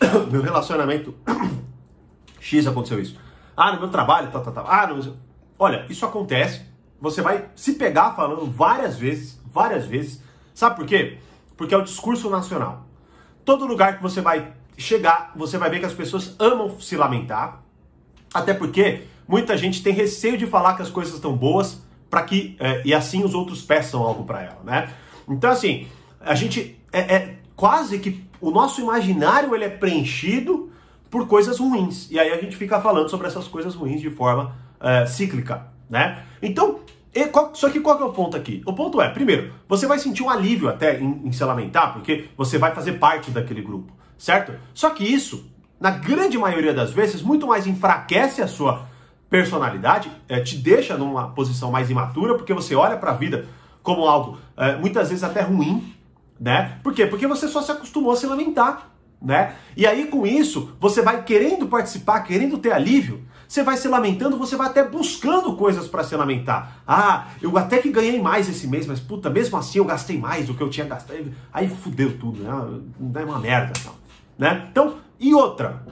meu 0.30 0.42
relacionamento 0.42 1.14
X 2.38 2.66
aconteceu 2.66 3.00
isso. 3.00 3.18
Ah, 3.56 3.72
no 3.72 3.80
meu 3.80 3.88
trabalho, 3.88 4.30
tal, 4.30 4.42
tal, 4.42 4.52
tal. 4.52 4.66
Ah, 4.66 4.86
no... 4.86 5.16
olha, 5.58 5.84
isso 5.88 6.06
acontece, 6.06 6.66
você 7.00 7.22
vai 7.22 7.46
se 7.54 7.74
pegar 7.74 8.12
falando 8.12 8.44
várias 8.50 8.96
vezes, 8.96 9.40
várias 9.46 9.86
vezes. 9.86 10.22
Sabe 10.54 10.76
por 10.76 10.86
quê? 10.86 11.18
Porque 11.56 11.74
é 11.74 11.78
o 11.78 11.82
discurso 11.82 12.28
nacional. 12.28 12.86
Todo 13.44 13.66
lugar 13.66 13.96
que 13.96 14.02
você 14.02 14.20
vai 14.20 14.52
chegar, 14.76 15.32
você 15.34 15.58
vai 15.58 15.70
ver 15.70 15.80
que 15.80 15.86
as 15.86 15.94
pessoas 15.94 16.36
amam 16.38 16.78
se 16.80 16.96
lamentar. 16.96 17.62
Até 18.32 18.54
porque 18.54 19.04
muita 19.26 19.56
gente 19.56 19.82
tem 19.82 19.92
receio 19.92 20.36
de 20.36 20.46
falar 20.46 20.74
que 20.74 20.82
as 20.82 20.90
coisas 20.90 21.14
estão 21.14 21.36
boas 21.36 21.82
para 22.08 22.22
que 22.22 22.56
é, 22.58 22.82
e 22.84 22.92
assim 22.92 23.24
os 23.24 23.34
outros 23.34 23.62
peçam 23.62 24.02
algo 24.02 24.24
para 24.24 24.42
ela, 24.42 24.60
né? 24.64 24.92
Então 25.28 25.50
assim, 25.50 25.86
a 26.20 26.34
gente 26.34 26.78
é, 26.92 27.00
é, 27.00 27.36
quase 27.54 27.98
que 28.00 28.24
o 28.40 28.50
nosso 28.50 28.80
imaginário 28.80 29.54
ele 29.54 29.64
é 29.64 29.68
preenchido 29.68 30.70
por 31.08 31.28
coisas 31.28 31.58
ruins 31.58 32.10
e 32.10 32.18
aí 32.18 32.30
a 32.32 32.40
gente 32.40 32.56
fica 32.56 32.80
falando 32.80 33.08
sobre 33.08 33.28
essas 33.28 33.46
coisas 33.46 33.74
ruins 33.74 34.00
de 34.00 34.10
forma 34.10 34.56
é, 34.80 35.06
cíclica, 35.06 35.68
né? 35.90 36.22
Então, 36.40 36.80
qual, 37.32 37.52
só 37.54 37.68
que 37.68 37.80
qual 37.80 37.96
que 37.96 38.02
é 38.02 38.06
o 38.06 38.12
ponto 38.12 38.36
aqui? 38.36 38.62
O 38.64 38.72
ponto 38.72 39.02
é, 39.02 39.08
primeiro, 39.10 39.52
você 39.68 39.86
vai 39.86 39.98
sentir 39.98 40.22
um 40.22 40.30
alívio 40.30 40.68
até 40.68 41.00
em, 41.00 41.22
em 41.24 41.32
se 41.32 41.44
lamentar, 41.44 41.92
porque 41.92 42.28
você 42.36 42.56
vai 42.56 42.72
fazer 42.72 42.92
parte 42.92 43.30
daquele 43.32 43.60
grupo, 43.60 43.92
certo? 44.16 44.52
Só 44.72 44.90
que 44.90 45.04
isso, 45.04 45.50
na 45.80 45.90
grande 45.90 46.38
maioria 46.38 46.72
das 46.72 46.92
vezes, 46.92 47.20
muito 47.20 47.46
mais 47.46 47.66
enfraquece 47.66 48.40
a 48.40 48.46
sua 48.46 48.86
personalidade, 49.28 50.10
é, 50.28 50.40
te 50.40 50.56
deixa 50.56 50.96
numa 50.96 51.28
posição 51.30 51.70
mais 51.70 51.90
imatura, 51.90 52.36
porque 52.36 52.54
você 52.54 52.74
olha 52.74 52.96
para 52.96 53.10
a 53.10 53.14
vida 53.14 53.46
como 53.82 54.06
algo 54.06 54.38
é, 54.56 54.76
muitas 54.76 55.08
vezes 55.08 55.24
até 55.24 55.40
ruim, 55.40 55.94
né? 56.38 56.78
Por 56.82 56.94
quê? 56.94 57.06
Porque 57.06 57.26
você 57.26 57.48
só 57.48 57.60
se 57.60 57.72
acostumou 57.72 58.12
a 58.12 58.16
se 58.16 58.26
lamentar 58.26 58.90
né? 59.20 59.54
E 59.76 59.86
aí 59.86 60.06
com 60.06 60.26
isso, 60.26 60.72
você 60.80 61.02
vai 61.02 61.22
querendo 61.22 61.66
participar, 61.66 62.20
querendo 62.20 62.56
ter 62.58 62.72
alívio, 62.72 63.22
você 63.50 63.64
vai 63.64 63.76
se 63.76 63.88
lamentando, 63.88 64.38
você 64.38 64.54
vai 64.54 64.68
até 64.68 64.84
buscando 64.84 65.56
coisas 65.56 65.88
para 65.88 66.04
se 66.04 66.14
lamentar. 66.14 66.82
Ah, 66.86 67.26
eu 67.42 67.58
até 67.58 67.78
que 67.78 67.90
ganhei 67.90 68.22
mais 68.22 68.48
esse 68.48 68.68
mês, 68.68 68.86
mas 68.86 69.00
puta, 69.00 69.28
mesmo 69.28 69.58
assim 69.58 69.78
eu 69.78 69.84
gastei 69.84 70.16
mais 70.16 70.46
do 70.46 70.54
que 70.54 70.62
eu 70.62 70.70
tinha 70.70 70.86
gastado. 70.86 71.32
Aí 71.52 71.68
fudeu 71.68 72.16
tudo, 72.16 72.44
né? 72.44 73.20
É 73.20 73.24
uma 73.24 73.40
merda, 73.40 73.72
né? 74.38 74.68
Então, 74.70 74.98
e 75.18 75.34
outra, 75.34 75.84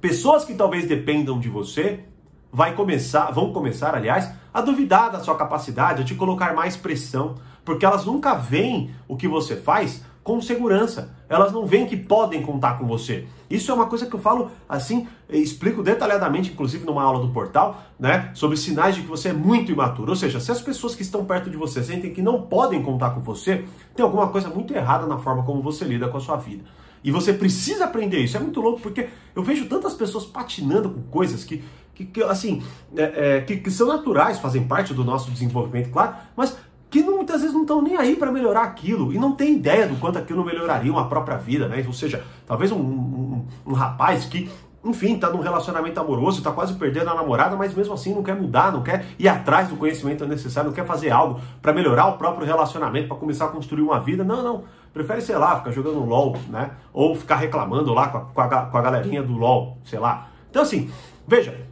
pessoas 0.00 0.46
que 0.46 0.54
talvez 0.54 0.88
dependam 0.88 1.38
de 1.38 1.50
você, 1.50 2.02
vai 2.50 2.74
começar, 2.74 3.30
vão 3.30 3.52
começar, 3.52 3.94
aliás, 3.94 4.32
a 4.54 4.62
duvidar 4.62 5.12
da 5.12 5.20
sua 5.20 5.36
capacidade, 5.36 6.00
a 6.00 6.04
te 6.04 6.14
colocar 6.14 6.54
mais 6.54 6.78
pressão, 6.78 7.34
porque 7.62 7.84
elas 7.84 8.06
nunca 8.06 8.32
veem 8.32 8.94
o 9.06 9.18
que 9.18 9.28
você 9.28 9.54
faz 9.54 10.02
com 10.26 10.40
segurança. 10.40 11.14
Elas 11.28 11.52
não 11.52 11.64
veem 11.64 11.86
que 11.86 11.96
podem 11.96 12.42
contar 12.42 12.80
com 12.80 12.84
você. 12.84 13.26
Isso 13.48 13.70
é 13.70 13.74
uma 13.74 13.86
coisa 13.86 14.06
que 14.06 14.14
eu 14.14 14.18
falo 14.18 14.50
assim, 14.68 15.06
explico 15.30 15.84
detalhadamente, 15.84 16.50
inclusive 16.50 16.84
numa 16.84 17.04
aula 17.04 17.24
do 17.24 17.32
portal, 17.32 17.80
né, 17.96 18.32
sobre 18.34 18.56
sinais 18.56 18.96
de 18.96 19.02
que 19.02 19.06
você 19.06 19.28
é 19.28 19.32
muito 19.32 19.70
imaturo. 19.70 20.10
Ou 20.10 20.16
seja, 20.16 20.40
se 20.40 20.50
as 20.50 20.60
pessoas 20.60 20.96
que 20.96 21.02
estão 21.02 21.24
perto 21.24 21.48
de 21.48 21.56
você 21.56 21.80
sentem 21.80 22.12
que 22.12 22.20
não 22.20 22.42
podem 22.42 22.82
contar 22.82 23.10
com 23.10 23.20
você, 23.20 23.64
tem 23.94 24.02
alguma 24.02 24.26
coisa 24.26 24.48
muito 24.48 24.74
errada 24.74 25.06
na 25.06 25.16
forma 25.16 25.44
como 25.44 25.62
você 25.62 25.84
lida 25.84 26.08
com 26.08 26.16
a 26.16 26.20
sua 26.20 26.36
vida. 26.36 26.64
E 27.04 27.12
você 27.12 27.32
precisa 27.32 27.84
aprender 27.84 28.18
isso. 28.18 28.36
É 28.36 28.40
muito 28.40 28.60
louco 28.60 28.80
porque 28.80 29.08
eu 29.32 29.44
vejo 29.44 29.66
tantas 29.66 29.94
pessoas 29.94 30.24
patinando 30.24 30.90
com 30.90 31.02
coisas 31.02 31.44
que, 31.44 31.62
que, 31.94 32.04
que 32.04 32.22
assim, 32.24 32.64
é, 32.96 33.36
é, 33.36 33.40
que, 33.42 33.58
que 33.58 33.70
são 33.70 33.86
naturais, 33.86 34.40
fazem 34.40 34.64
parte 34.64 34.92
do 34.92 35.04
nosso 35.04 35.30
desenvolvimento, 35.30 35.90
claro, 35.90 36.16
mas 36.36 36.56
que 37.02 37.06
não, 37.06 37.16
muitas 37.16 37.40
vezes 37.40 37.54
não 37.54 37.62
estão 37.62 37.82
nem 37.82 37.96
aí 37.96 38.16
para 38.16 38.32
melhorar 38.32 38.62
aquilo 38.62 39.12
e 39.12 39.18
não 39.18 39.32
tem 39.32 39.54
ideia 39.54 39.86
do 39.86 39.96
quanto 39.96 40.18
aquilo 40.18 40.44
melhoraria 40.44 40.90
uma 40.90 41.08
própria 41.08 41.36
vida, 41.36 41.68
né? 41.68 41.82
Ou 41.86 41.92
seja, 41.92 42.24
talvez 42.46 42.72
um, 42.72 42.78
um, 42.78 43.46
um 43.66 43.72
rapaz 43.72 44.24
que 44.26 44.48
enfim, 44.84 45.18
tá 45.18 45.28
num 45.28 45.40
relacionamento 45.40 45.98
amoroso, 45.98 46.42
tá 46.42 46.52
quase 46.52 46.74
perdendo 46.74 47.10
a 47.10 47.14
namorada, 47.14 47.56
mas 47.56 47.74
mesmo 47.74 47.92
assim 47.94 48.14
não 48.14 48.22
quer 48.22 48.36
mudar, 48.36 48.70
não 48.70 48.84
quer 48.84 49.04
ir 49.18 49.28
atrás 49.28 49.68
do 49.68 49.76
conhecimento 49.76 50.24
necessário, 50.26 50.70
não 50.70 50.74
quer 50.74 50.86
fazer 50.86 51.10
algo 51.10 51.40
para 51.60 51.72
melhorar 51.72 52.06
o 52.06 52.12
próprio 52.16 52.46
relacionamento, 52.46 53.08
para 53.08 53.16
começar 53.16 53.46
a 53.46 53.48
construir 53.48 53.82
uma 53.82 53.98
vida. 53.98 54.22
Não, 54.22 54.42
não. 54.44 54.64
Prefere, 54.94 55.20
sei 55.20 55.36
lá, 55.36 55.58
ficar 55.58 55.72
jogando 55.72 56.04
LOL, 56.04 56.36
né? 56.48 56.70
Ou 56.92 57.16
ficar 57.16 57.36
reclamando 57.36 57.92
lá 57.92 58.08
com 58.08 58.18
a, 58.18 58.20
com 58.20 58.40
a, 58.40 58.66
com 58.66 58.78
a 58.78 58.82
galerinha 58.82 59.22
do 59.24 59.36
LOL, 59.36 59.78
sei 59.84 59.98
lá. 59.98 60.28
Então, 60.48 60.62
assim, 60.62 60.88
veja, 61.26 61.65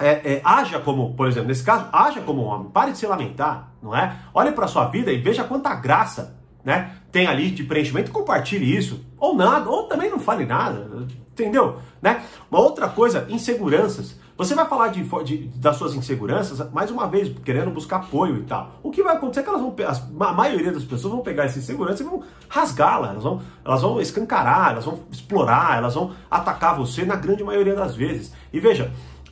é, 0.00 0.34
é, 0.34 0.40
haja 0.42 0.80
como, 0.80 1.14
por 1.14 1.28
exemplo, 1.28 1.48
nesse 1.48 1.62
caso, 1.62 1.86
haja 1.92 2.20
como 2.20 2.42
homem, 2.42 2.70
pare 2.70 2.92
de 2.92 2.98
se 2.98 3.06
lamentar, 3.06 3.72
não 3.82 3.94
é? 3.94 4.16
Olhe 4.32 4.52
para 4.52 4.66
sua 4.66 4.86
vida 4.86 5.12
e 5.12 5.18
veja 5.18 5.44
quanta 5.44 5.74
graça, 5.74 6.36
né? 6.64 6.92
Tem 7.12 7.26
ali 7.26 7.50
de 7.50 7.64
preenchimento, 7.64 8.10
compartilhe 8.10 8.76
isso, 8.76 9.04
ou 9.18 9.36
nada, 9.36 9.68
ou 9.68 9.84
também 9.84 10.10
não 10.10 10.18
fale 10.18 10.46
nada, 10.46 11.06
entendeu? 11.32 11.78
Né? 12.00 12.22
Uma 12.50 12.60
outra 12.60 12.88
coisa, 12.88 13.26
inseguranças. 13.28 14.18
Você 14.40 14.54
vai 14.54 14.66
falar 14.66 14.88
de, 14.88 15.02
de, 15.02 15.36
das 15.58 15.76
suas 15.76 15.94
inseguranças, 15.94 16.72
mais 16.72 16.90
uma 16.90 17.06
vez, 17.06 17.30
querendo 17.44 17.70
buscar 17.70 17.96
apoio 17.96 18.38
e 18.38 18.42
tal. 18.44 18.70
O 18.82 18.90
que 18.90 19.02
vai 19.02 19.14
acontecer 19.14 19.40
é 19.40 19.42
que 19.42 19.50
elas 19.50 19.60
vão, 19.60 19.74
a 20.20 20.32
maioria 20.32 20.72
das 20.72 20.82
pessoas 20.82 21.12
vão 21.12 21.22
pegar 21.22 21.44
essa 21.44 21.58
insegurança 21.58 22.02
e 22.02 22.06
vão 22.06 22.22
rasgá-la, 22.48 23.10
elas 23.10 23.22
vão, 23.22 23.42
elas 23.62 23.82
vão 23.82 24.00
escancarar, 24.00 24.70
elas 24.70 24.86
vão 24.86 25.00
explorar, 25.10 25.76
elas 25.76 25.94
vão 25.94 26.12
atacar 26.30 26.74
você 26.74 27.04
na 27.04 27.16
grande 27.16 27.44
maioria 27.44 27.74
das 27.74 27.94
vezes. 27.94 28.32
E 28.50 28.58
veja, 28.58 28.90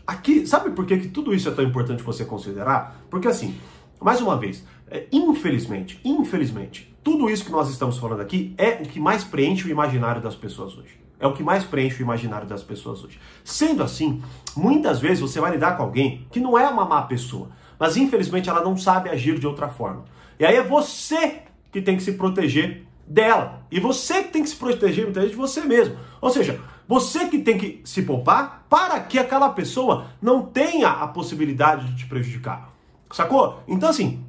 aqui, 0.09 0.47
sabe 0.47 0.71
por 0.71 0.87
que, 0.87 0.97
que 0.97 1.09
tudo 1.09 1.35
isso 1.35 1.51
é 1.51 1.53
tão 1.53 1.63
importante 1.63 2.03
você 2.03 2.25
considerar? 2.25 2.99
Porque 3.11 3.29
assim, 3.29 3.55
mais 4.01 4.23
uma 4.23 4.39
vez, 4.39 4.65
é, 4.91 5.07
infelizmente, 5.13 6.01
infelizmente, 6.03 6.97
tudo 7.05 7.29
isso 7.29 7.45
que 7.45 7.53
nós 7.53 7.69
estamos 7.69 7.99
falando 7.99 8.21
aqui 8.21 8.55
é 8.57 8.81
o 8.83 8.87
que 8.87 8.99
mais 8.99 9.23
preenche 9.23 9.69
o 9.69 9.71
imaginário 9.71 10.23
das 10.23 10.35
pessoas 10.35 10.75
hoje. 10.79 10.99
É 11.21 11.27
o 11.27 11.35
que 11.35 11.43
mais 11.43 11.65
preenche 11.65 12.03
o 12.03 12.05
imaginário 12.05 12.49
das 12.49 12.63
pessoas 12.63 13.05
hoje. 13.05 13.21
Sendo 13.45 13.83
assim, 13.83 14.23
muitas 14.57 14.99
vezes 14.99 15.21
você 15.21 15.41
vai 15.41 15.51
lidar 15.51 15.77
com 15.77 15.83
alguém 15.83 16.27
que 16.31 16.41
não 16.41 16.59
é 16.59 16.67
uma 16.67 16.87
má 16.87 17.03
pessoa, 17.03 17.51
mas 17.79 17.97
infelizmente 17.97 18.49
ela 18.49 18.65
não 18.65 18.79
sabe 18.79 19.11
agir 19.11 19.39
de 19.39 19.47
outra 19.47 19.69
forma. 19.69 20.05
E 20.41 20.47
aí 20.47 20.57
é 20.57 20.63
você 20.63 21.43
que 21.71 21.83
tem 21.83 21.97
que 21.97 22.03
se 22.03 22.13
proteger 22.13 22.87
dela. 23.07 23.63
E 23.71 23.79
você 23.79 24.23
que 24.23 24.31
tem 24.31 24.43
que 24.43 24.49
se 24.49 24.57
proteger 24.57 25.05
muitas 25.05 25.25
vezes 25.25 25.37
de 25.37 25.43
você 25.43 25.61
mesmo. 25.63 25.97
Ou 26.21 26.31
seja, 26.31 26.61
você 26.89 27.29
que 27.29 27.39
tem 27.39 27.59
que 27.59 27.83
se 27.85 28.03
poupar 28.03 28.67
para 28.69 28.99
que 28.99 29.19
aquela 29.19 29.51
pessoa 29.51 30.07
não 30.21 30.43
tenha 30.43 30.89
a 30.89 31.07
possibilidade 31.07 31.87
de 31.89 31.99
te 31.99 32.07
prejudicar. 32.07 32.73
Sacou? 33.13 33.63
Então 33.69 33.91
assim, 33.91 34.25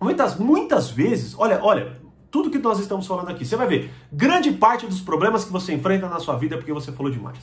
muitas 0.00 0.36
muitas 0.36 0.90
vezes, 0.90 1.34
olha, 1.38 1.60
olha, 1.62 2.00
tudo 2.30 2.50
que 2.50 2.58
nós 2.58 2.78
estamos 2.78 3.06
falando 3.06 3.30
aqui. 3.30 3.44
Você 3.44 3.56
vai 3.56 3.66
ver, 3.66 3.90
grande 4.12 4.50
parte 4.52 4.86
dos 4.86 5.00
problemas 5.00 5.44
que 5.44 5.52
você 5.52 5.74
enfrenta 5.74 6.08
na 6.08 6.18
sua 6.18 6.36
vida 6.36 6.54
é 6.54 6.58
porque 6.58 6.72
você 6.72 6.90
falou 6.92 7.12
demais. 7.12 7.38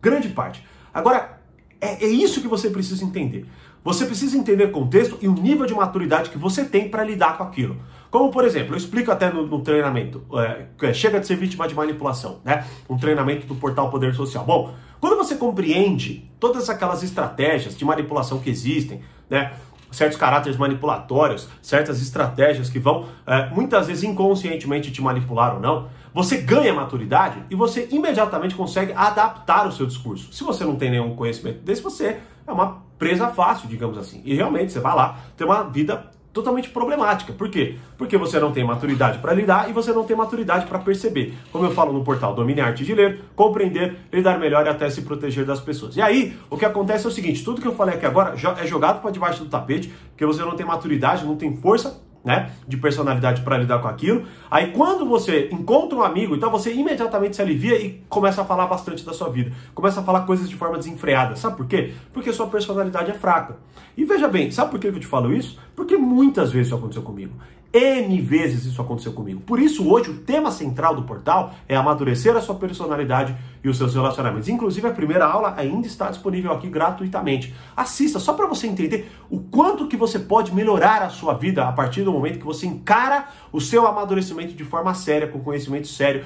Grande 0.00 0.28
parte. 0.28 0.66
Agora, 0.92 1.40
é, 1.80 2.04
é 2.04 2.08
isso 2.08 2.40
que 2.40 2.48
você 2.48 2.70
precisa 2.70 3.04
entender. 3.04 3.46
Você 3.84 4.04
precisa 4.04 4.36
entender 4.36 4.64
o 4.64 4.70
contexto 4.70 5.18
e 5.20 5.28
o 5.28 5.32
nível 5.32 5.66
de 5.66 5.74
maturidade 5.74 6.30
que 6.30 6.38
você 6.38 6.64
tem 6.64 6.88
para 6.88 7.04
lidar 7.04 7.38
com 7.38 7.44
aquilo. 7.44 7.76
Como, 8.10 8.30
por 8.30 8.44
exemplo, 8.44 8.74
eu 8.74 8.76
explico 8.78 9.10
até 9.10 9.30
no, 9.30 9.46
no 9.46 9.60
treinamento, 9.60 10.24
é, 10.34 10.66
é, 10.82 10.92
chega 10.92 11.20
de 11.20 11.26
ser 11.26 11.36
vítima 11.36 11.68
de 11.68 11.74
manipulação, 11.74 12.40
né? 12.44 12.66
Um 12.88 12.96
treinamento 12.96 13.46
do 13.46 13.54
portal 13.54 13.90
Poder 13.90 14.14
Social. 14.14 14.44
Bom, 14.44 14.74
quando 15.00 15.16
você 15.16 15.36
compreende 15.36 16.30
todas 16.40 16.70
aquelas 16.70 17.02
estratégias 17.02 17.76
de 17.76 17.84
manipulação 17.84 18.38
que 18.38 18.50
existem, 18.50 19.02
né? 19.28 19.52
certos 19.90 20.18
caráteres 20.18 20.58
manipulatórios, 20.58 21.48
certas 21.62 22.00
estratégias 22.02 22.68
que 22.68 22.78
vão 22.78 23.06
é, 23.26 23.48
muitas 23.50 23.86
vezes 23.86 24.04
inconscientemente 24.04 24.90
te 24.90 25.00
manipular 25.00 25.54
ou 25.54 25.60
não, 25.60 25.88
você 26.12 26.38
ganha 26.38 26.74
maturidade 26.74 27.42
e 27.50 27.54
você 27.54 27.88
imediatamente 27.90 28.54
consegue 28.54 28.92
adaptar 28.92 29.66
o 29.66 29.72
seu 29.72 29.86
discurso. 29.86 30.32
Se 30.32 30.44
você 30.44 30.64
não 30.64 30.76
tem 30.76 30.90
nenhum 30.90 31.14
conhecimento 31.14 31.60
desse, 31.60 31.82
você 31.82 32.18
é 32.46 32.52
uma 32.52 32.82
presa 32.98 33.28
fácil, 33.28 33.68
digamos 33.68 33.96
assim. 33.96 34.20
E 34.24 34.34
realmente 34.34 34.72
você 34.72 34.80
vai 34.80 34.94
lá 34.94 35.18
ter 35.36 35.44
uma 35.44 35.62
vida 35.64 36.10
totalmente 36.32 36.68
problemática. 36.70 37.32
Por 37.32 37.48
quê? 37.48 37.76
Porque 37.96 38.16
você 38.16 38.38
não 38.38 38.52
tem 38.52 38.64
maturidade 38.64 39.18
para 39.18 39.32
lidar 39.32 39.68
e 39.68 39.72
você 39.72 39.92
não 39.92 40.04
tem 40.04 40.16
maturidade 40.16 40.66
para 40.66 40.78
perceber. 40.78 41.34
Como 41.50 41.64
eu 41.64 41.72
falo 41.72 41.92
no 41.92 42.04
portal 42.04 42.34
Domine 42.34 42.60
Arte 42.60 42.84
de 42.84 42.94
Ler, 42.94 43.22
compreender, 43.34 43.96
lidar 44.12 44.38
melhor 44.38 44.64
e 44.66 44.68
até 44.68 44.88
se 44.90 45.02
proteger 45.02 45.44
das 45.44 45.60
pessoas. 45.60 45.96
E 45.96 46.02
aí, 46.02 46.36
o 46.50 46.56
que 46.56 46.64
acontece 46.64 47.06
é 47.06 47.08
o 47.08 47.12
seguinte, 47.12 47.42
tudo 47.42 47.60
que 47.60 47.66
eu 47.66 47.74
falei 47.74 47.94
aqui 47.94 48.06
agora 48.06 48.34
é 48.34 48.66
jogado 48.66 49.00
para 49.00 49.10
debaixo 49.10 49.42
do 49.42 49.50
tapete, 49.50 49.92
porque 50.10 50.24
você 50.24 50.42
não 50.42 50.54
tem 50.54 50.66
maturidade, 50.66 51.24
não 51.24 51.36
tem 51.36 51.56
força 51.56 52.00
né, 52.28 52.50
de 52.68 52.76
personalidade 52.76 53.40
para 53.40 53.56
lidar 53.56 53.78
com 53.78 53.88
aquilo. 53.88 54.26
Aí 54.50 54.70
quando 54.72 55.06
você 55.06 55.48
encontra 55.50 55.96
um 55.96 56.02
amigo, 56.02 56.36
então 56.36 56.50
você 56.50 56.70
imediatamente 56.74 57.36
se 57.36 57.40
alivia 57.40 57.80
e 57.80 58.02
começa 58.06 58.42
a 58.42 58.44
falar 58.44 58.66
bastante 58.66 59.02
da 59.02 59.14
sua 59.14 59.30
vida. 59.30 59.50
Começa 59.74 60.00
a 60.00 60.02
falar 60.02 60.26
coisas 60.26 60.46
de 60.46 60.54
forma 60.54 60.76
desenfreada. 60.76 61.36
Sabe 61.36 61.56
por 61.56 61.66
quê? 61.66 61.94
Porque 62.12 62.30
sua 62.30 62.46
personalidade 62.46 63.10
é 63.10 63.14
fraca. 63.14 63.56
E 63.96 64.04
veja 64.04 64.28
bem, 64.28 64.50
sabe 64.50 64.70
por 64.70 64.78
que 64.78 64.88
eu 64.88 65.00
te 65.00 65.06
falo 65.06 65.32
isso? 65.32 65.58
Porque 65.74 65.96
muitas 65.96 66.52
vezes 66.52 66.66
isso 66.66 66.76
aconteceu 66.76 67.02
comigo. 67.02 67.32
N 67.72 68.20
vezes 68.22 68.64
isso 68.64 68.80
aconteceu 68.80 69.12
comigo. 69.12 69.40
Por 69.40 69.60
isso, 69.60 69.86
hoje, 69.88 70.10
o 70.10 70.18
tema 70.18 70.50
central 70.50 70.94
do 70.94 71.02
portal 71.02 71.52
é 71.68 71.76
amadurecer 71.76 72.34
a 72.34 72.40
sua 72.40 72.54
personalidade 72.54 73.36
e 73.62 73.68
os 73.68 73.76
seus 73.76 73.94
relacionamentos. 73.94 74.48
Inclusive, 74.48 74.86
a 74.86 74.92
primeira 74.92 75.26
aula 75.26 75.54
ainda 75.56 75.86
está 75.86 76.08
disponível 76.08 76.50
aqui 76.52 76.68
gratuitamente. 76.68 77.54
Assista, 77.76 78.18
só 78.18 78.32
para 78.32 78.46
você 78.46 78.66
entender 78.66 79.10
o 79.28 79.38
quanto 79.40 79.86
que 79.86 79.96
você 79.96 80.18
pode 80.18 80.54
melhorar 80.54 81.02
a 81.02 81.10
sua 81.10 81.34
vida 81.34 81.68
a 81.68 81.72
partir 81.72 82.02
do 82.02 82.12
momento 82.12 82.38
que 82.38 82.44
você 82.44 82.66
encara 82.66 83.28
o 83.52 83.60
seu 83.60 83.86
amadurecimento 83.86 84.54
de 84.54 84.64
forma 84.64 84.94
séria, 84.94 85.28
com 85.28 85.40
conhecimento 85.40 85.88
sério, 85.88 86.24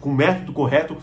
com 0.00 0.12
método 0.12 0.52
correto 0.52 0.96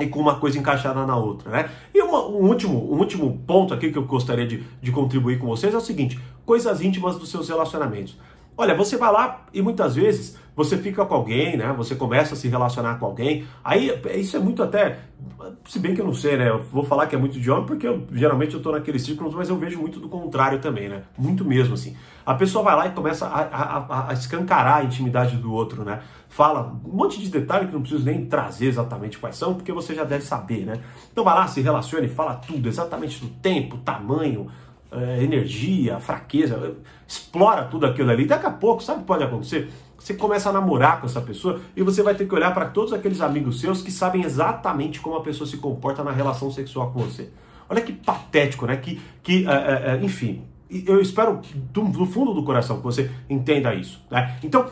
e 0.00 0.06
com 0.06 0.20
uma 0.20 0.36
coisa 0.36 0.58
encaixada 0.58 1.04
na 1.06 1.16
outra, 1.16 1.50
né? 1.50 1.70
E 1.94 2.00
uma, 2.00 2.26
um, 2.26 2.48
último, 2.48 2.78
um 2.92 2.98
último 2.98 3.38
ponto 3.46 3.74
aqui 3.74 3.90
que 3.90 3.98
eu 3.98 4.04
gostaria 4.04 4.46
de, 4.46 4.64
de 4.80 4.90
contribuir 4.90 5.38
com 5.38 5.46
vocês 5.46 5.74
é 5.74 5.76
o 5.76 5.80
seguinte: 5.80 6.18
coisas 6.44 6.80
íntimas 6.80 7.16
dos 7.16 7.30
seus 7.30 7.48
relacionamentos. 7.48 8.16
Olha, 8.56 8.74
você 8.74 8.96
vai 8.96 9.10
lá 9.10 9.46
e 9.52 9.62
muitas 9.62 9.94
vezes 9.94 10.36
você 10.54 10.76
fica 10.76 11.04
com 11.06 11.14
alguém, 11.14 11.56
né? 11.56 11.72
Você 11.76 11.94
começa 11.94 12.34
a 12.34 12.36
se 12.36 12.46
relacionar 12.48 12.98
com 12.98 13.06
alguém. 13.06 13.46
Aí 13.64 13.90
isso 14.16 14.36
é 14.36 14.40
muito 14.40 14.62
até, 14.62 14.98
se 15.66 15.78
bem 15.78 15.94
que 15.94 16.00
eu 16.02 16.04
não 16.04 16.12
sei, 16.12 16.36
né? 16.36 16.50
Eu 16.50 16.62
vou 16.62 16.84
falar 16.84 17.06
que 17.06 17.14
é 17.14 17.18
muito 17.18 17.40
de 17.40 17.50
homem 17.50 17.64
porque 17.64 17.88
eu, 17.88 18.06
geralmente 18.12 18.54
eu 18.54 18.60
tô 18.60 18.70
naqueles 18.70 19.02
círculos, 19.02 19.34
mas 19.34 19.48
eu 19.48 19.56
vejo 19.56 19.80
muito 19.80 19.98
do 19.98 20.08
contrário 20.08 20.58
também, 20.58 20.88
né? 20.88 21.02
Muito 21.16 21.44
mesmo 21.44 21.74
assim. 21.74 21.96
A 22.24 22.34
pessoa 22.34 22.62
vai 22.62 22.76
lá 22.76 22.86
e 22.86 22.90
começa 22.90 23.26
a, 23.26 23.40
a, 23.40 24.10
a 24.10 24.12
escancarar 24.12 24.78
a 24.78 24.84
intimidade 24.84 25.36
do 25.36 25.50
outro, 25.50 25.82
né? 25.84 26.02
Fala 26.28 26.78
um 26.84 26.96
monte 26.96 27.20
de 27.20 27.30
detalhe 27.30 27.66
que 27.66 27.72
não 27.72 27.80
preciso 27.80 28.04
nem 28.04 28.26
trazer 28.26 28.66
exatamente 28.66 29.18
quais 29.18 29.36
são, 29.36 29.54
porque 29.54 29.72
você 29.72 29.94
já 29.94 30.04
deve 30.04 30.24
saber, 30.24 30.66
né? 30.66 30.80
Então 31.10 31.24
vai 31.24 31.34
lá, 31.34 31.46
se 31.46 31.62
relaciona 31.62 32.04
e 32.04 32.08
fala 32.08 32.34
tudo, 32.34 32.68
exatamente 32.68 33.18
do 33.18 33.28
tempo, 33.28 33.78
tamanho, 33.78 34.48
é, 34.92 35.22
energia, 35.22 35.98
fraqueza, 35.98 36.76
explora 37.06 37.64
tudo 37.64 37.86
aquilo 37.86 38.10
ali. 38.10 38.26
Daqui 38.26 38.46
a 38.46 38.50
pouco, 38.50 38.82
sabe 38.82 38.98
o 38.98 39.00
que 39.02 39.06
pode 39.06 39.24
acontecer? 39.24 39.70
Você 39.98 40.14
começa 40.14 40.50
a 40.50 40.52
namorar 40.52 41.00
com 41.00 41.06
essa 41.06 41.20
pessoa 41.20 41.60
e 41.76 41.82
você 41.82 42.02
vai 42.02 42.14
ter 42.14 42.26
que 42.26 42.34
olhar 42.34 42.52
para 42.52 42.66
todos 42.66 42.92
aqueles 42.92 43.20
amigos 43.20 43.60
seus 43.60 43.82
que 43.82 43.90
sabem 43.90 44.24
exatamente 44.24 45.00
como 45.00 45.16
a 45.16 45.22
pessoa 45.22 45.48
se 45.48 45.58
comporta 45.58 46.02
na 46.02 46.10
relação 46.10 46.50
sexual 46.50 46.90
com 46.92 47.00
você. 47.00 47.30
Olha 47.68 47.80
que 47.80 47.92
patético, 47.92 48.66
né? 48.66 48.76
Que, 48.76 49.00
que 49.22 49.46
é, 49.46 50.00
enfim, 50.02 50.44
eu 50.86 51.00
espero 51.00 51.40
do, 51.72 51.82
do, 51.84 52.06
fundo 52.06 52.32
do 52.32 52.42
coração 52.42 52.78
que 52.78 52.82
você 52.82 53.10
entenda 53.28 53.74
isso. 53.74 54.04
Né? 54.10 54.38
Então, 54.42 54.66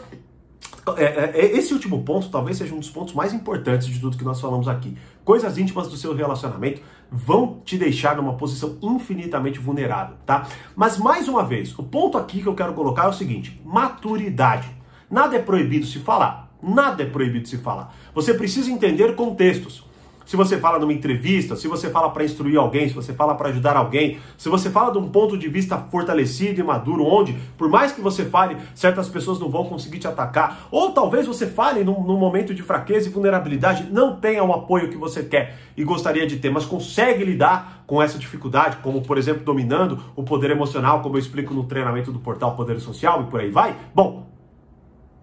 esse 0.98 1.72
último 1.72 2.02
ponto 2.02 2.28
talvez 2.28 2.58
seja 2.58 2.74
um 2.74 2.78
dos 2.78 2.90
pontos 2.90 3.14
mais 3.14 3.32
importantes 3.32 3.86
de 3.88 3.98
tudo 3.98 4.16
que 4.16 4.24
nós 4.24 4.40
falamos 4.40 4.68
aqui. 4.68 4.96
Coisas 5.24 5.58
íntimas 5.58 5.88
do 5.88 5.96
seu 5.96 6.14
relacionamento 6.14 6.82
vão 7.10 7.60
te 7.64 7.76
deixar 7.76 8.16
numa 8.16 8.34
posição 8.34 8.78
infinitamente 8.82 9.58
vulnerável, 9.58 10.16
tá? 10.24 10.46
Mas 10.74 10.98
mais 10.98 11.28
uma 11.28 11.44
vez, 11.44 11.76
o 11.78 11.82
ponto 11.82 12.16
aqui 12.16 12.42
que 12.42 12.46
eu 12.46 12.54
quero 12.54 12.72
colocar 12.72 13.04
é 13.04 13.08
o 13.08 13.12
seguinte: 13.12 13.60
maturidade. 13.64 14.68
Nada 15.10 15.36
é 15.36 15.40
proibido 15.40 15.86
se 15.86 15.98
falar. 15.98 16.50
Nada 16.62 17.02
é 17.02 17.06
proibido 17.06 17.48
se 17.48 17.58
falar. 17.58 17.94
Você 18.14 18.34
precisa 18.34 18.70
entender 18.70 19.14
contextos 19.14 19.84
se 20.24 20.36
você 20.36 20.58
fala 20.58 20.78
numa 20.78 20.92
entrevista, 20.92 21.56
se 21.56 21.66
você 21.66 21.90
fala 21.90 22.10
para 22.10 22.24
instruir 22.24 22.58
alguém, 22.58 22.88
se 22.88 22.94
você 22.94 23.12
fala 23.12 23.34
para 23.34 23.48
ajudar 23.48 23.76
alguém, 23.76 24.18
se 24.38 24.48
você 24.48 24.70
fala 24.70 24.92
de 24.92 24.98
um 24.98 25.08
ponto 25.08 25.36
de 25.36 25.48
vista 25.48 25.76
fortalecido 25.76 26.60
e 26.60 26.62
maduro, 26.62 27.04
onde, 27.04 27.36
por 27.58 27.68
mais 27.68 27.92
que 27.92 28.00
você 28.00 28.24
fale, 28.24 28.56
certas 28.74 29.08
pessoas 29.08 29.40
não 29.40 29.48
vão 29.48 29.64
conseguir 29.64 29.98
te 29.98 30.06
atacar, 30.06 30.68
ou 30.70 30.92
talvez 30.92 31.26
você 31.26 31.46
fale 31.46 31.82
num, 31.82 32.02
num 32.02 32.16
momento 32.16 32.54
de 32.54 32.62
fraqueza 32.62 33.08
e 33.08 33.12
vulnerabilidade, 33.12 33.88
não 33.90 34.16
tenha 34.16 34.44
o 34.44 34.52
apoio 34.52 34.88
que 34.88 34.96
você 34.96 35.22
quer 35.22 35.58
e 35.76 35.82
gostaria 35.82 36.26
de 36.26 36.36
ter, 36.36 36.50
mas 36.50 36.64
consegue 36.64 37.24
lidar 37.24 37.82
com 37.86 38.00
essa 38.00 38.18
dificuldade, 38.18 38.76
como 38.82 39.02
por 39.02 39.18
exemplo 39.18 39.44
dominando 39.44 39.98
o 40.14 40.22
poder 40.22 40.50
emocional, 40.50 41.02
como 41.02 41.16
eu 41.16 41.20
explico 41.20 41.52
no 41.52 41.64
treinamento 41.64 42.12
do 42.12 42.20
portal 42.20 42.54
Poder 42.54 42.78
Social 42.78 43.22
e 43.22 43.26
por 43.26 43.40
aí 43.40 43.50
vai. 43.50 43.76
Bom, 43.92 44.30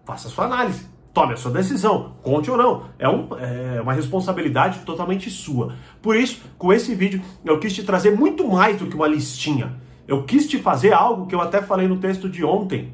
faça 0.05 0.27
a 0.27 0.31
sua 0.31 0.45
análise 0.45 0.96
Tome 1.17 1.33
a 1.33 1.37
sua 1.37 1.49
decisão, 1.49 2.13
conte 2.21 2.51
ou 2.51 2.55
não. 2.55 2.83
É, 2.99 3.09
um, 3.09 3.27
é 3.39 3.81
uma 3.81 3.91
responsabilidade 3.91 4.81
totalmente 4.81 5.31
sua. 5.31 5.73
Por 5.99 6.15
isso, 6.15 6.43
com 6.59 6.71
esse 6.71 6.93
vídeo, 6.93 7.23
eu 7.43 7.59
quis 7.59 7.73
te 7.73 7.81
trazer 7.81 8.15
muito 8.15 8.47
mais 8.47 8.77
do 8.77 8.85
que 8.85 8.95
uma 8.95 9.07
listinha. 9.07 9.81
Eu 10.07 10.25
quis 10.25 10.47
te 10.47 10.59
fazer 10.59 10.93
algo 10.93 11.25
que 11.25 11.33
eu 11.33 11.41
até 11.41 11.59
falei 11.59 11.87
no 11.87 11.97
texto 11.97 12.29
de 12.29 12.45
ontem. 12.45 12.93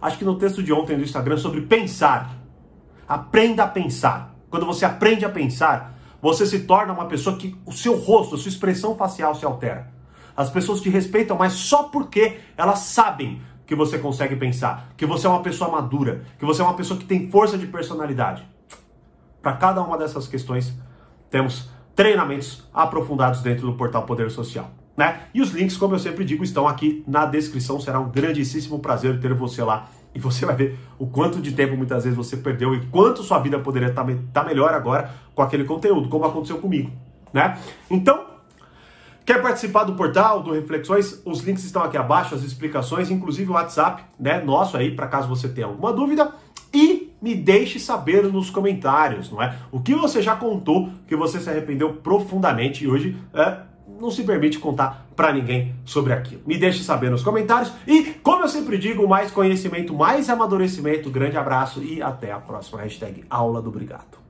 acho 0.00 0.18
que 0.18 0.24
no 0.24 0.38
texto 0.38 0.62
de 0.62 0.72
ontem 0.72 0.96
do 0.96 1.02
Instagram, 1.02 1.36
sobre 1.36 1.62
pensar. 1.62 2.32
Aprenda 3.08 3.64
a 3.64 3.66
pensar. 3.66 4.36
Quando 4.48 4.64
você 4.64 4.84
aprende 4.84 5.24
a 5.24 5.28
pensar, 5.28 5.98
você 6.22 6.46
se 6.46 6.60
torna 6.60 6.92
uma 6.92 7.06
pessoa 7.06 7.36
que 7.36 7.56
o 7.66 7.72
seu 7.72 7.98
rosto, 7.98 8.36
a 8.36 8.38
sua 8.38 8.50
expressão 8.50 8.94
facial 8.94 9.34
se 9.34 9.44
altera. 9.44 9.92
As 10.36 10.48
pessoas 10.48 10.80
te 10.80 10.88
respeitam, 10.88 11.36
mas 11.36 11.54
só 11.54 11.82
porque 11.82 12.38
elas 12.56 12.78
sabem 12.78 13.42
que 13.66 13.74
você 13.74 13.98
consegue 13.98 14.36
pensar, 14.36 14.92
que 14.96 15.04
você 15.04 15.26
é 15.26 15.30
uma 15.30 15.42
pessoa 15.42 15.70
madura, 15.70 16.22
que 16.38 16.44
você 16.44 16.62
é 16.62 16.64
uma 16.64 16.74
pessoa 16.74 16.98
que 16.98 17.04
tem 17.04 17.30
força 17.30 17.58
de 17.58 17.66
personalidade. 17.66 18.46
Para 19.42 19.54
cada 19.54 19.82
uma 19.82 19.98
dessas 19.98 20.28
questões, 20.28 20.72
temos 21.30 21.68
treinamentos 21.94 22.68
aprofundados 22.72 23.40
dentro 23.42 23.66
do 23.66 23.74
portal 23.74 24.04
Poder 24.04 24.30
Social. 24.30 24.70
Né? 24.96 25.22
E 25.34 25.42
os 25.42 25.50
links, 25.50 25.76
como 25.76 25.94
eu 25.94 25.98
sempre 25.98 26.24
digo, 26.24 26.42
estão 26.42 26.66
aqui 26.66 27.04
na 27.06 27.26
descrição. 27.26 27.78
Será 27.78 28.00
um 28.00 28.08
grandíssimo 28.08 28.78
prazer 28.78 29.20
ter 29.20 29.34
você 29.34 29.62
lá. 29.62 29.88
E 30.14 30.18
você 30.18 30.46
vai 30.46 30.56
ver 30.56 30.78
o 30.98 31.06
quanto 31.06 31.42
de 31.42 31.52
tempo 31.52 31.76
muitas 31.76 32.04
vezes 32.04 32.16
você 32.16 32.38
perdeu 32.38 32.74
e 32.74 32.86
quanto 32.86 33.22
sua 33.22 33.38
vida 33.38 33.58
poderia 33.58 33.88
estar 33.88 34.02
tá, 34.02 34.12
tá 34.32 34.44
melhor 34.44 34.72
agora 34.72 35.10
com 35.34 35.42
aquele 35.42 35.64
conteúdo, 35.64 36.08
como 36.08 36.24
aconteceu 36.24 36.56
comigo. 36.56 36.90
Né? 37.34 37.58
Então, 37.90 38.24
Quer 39.26 39.42
participar 39.42 39.82
do 39.82 39.94
portal, 39.94 40.40
do 40.40 40.52
Reflexões? 40.52 41.20
Os 41.24 41.40
links 41.40 41.64
estão 41.64 41.82
aqui 41.82 41.96
abaixo, 41.96 42.32
as 42.32 42.44
explicações, 42.44 43.10
inclusive 43.10 43.50
o 43.50 43.54
WhatsApp, 43.54 44.04
né, 44.20 44.40
nosso 44.40 44.76
aí, 44.76 44.94
para 44.94 45.08
caso 45.08 45.26
você 45.26 45.48
tenha 45.48 45.66
alguma 45.66 45.92
dúvida. 45.92 46.32
E 46.72 47.12
me 47.20 47.34
deixe 47.34 47.80
saber 47.80 48.22
nos 48.22 48.50
comentários, 48.50 49.28
não 49.28 49.42
é? 49.42 49.56
O 49.72 49.80
que 49.80 49.96
você 49.96 50.22
já 50.22 50.36
contou 50.36 50.90
que 51.08 51.16
você 51.16 51.40
se 51.40 51.50
arrependeu 51.50 51.94
profundamente 51.94 52.84
e 52.84 52.88
hoje 52.88 53.16
é, 53.34 53.62
não 54.00 54.12
se 54.12 54.22
permite 54.22 54.60
contar 54.60 55.08
para 55.16 55.32
ninguém 55.32 55.74
sobre 55.84 56.12
aquilo. 56.12 56.42
Me 56.46 56.56
deixe 56.56 56.84
saber 56.84 57.10
nos 57.10 57.24
comentários 57.24 57.72
e, 57.84 58.14
como 58.22 58.44
eu 58.44 58.48
sempre 58.48 58.78
digo, 58.78 59.08
mais 59.08 59.32
conhecimento, 59.32 59.92
mais 59.92 60.30
amadurecimento. 60.30 61.10
Grande 61.10 61.36
abraço 61.36 61.82
e 61.82 62.00
até 62.00 62.30
a 62.30 62.38
próxima 62.38 62.80
hashtag 62.80 63.24
Aula 63.28 63.60
do 63.60 63.70
Obrigado. 63.70 64.25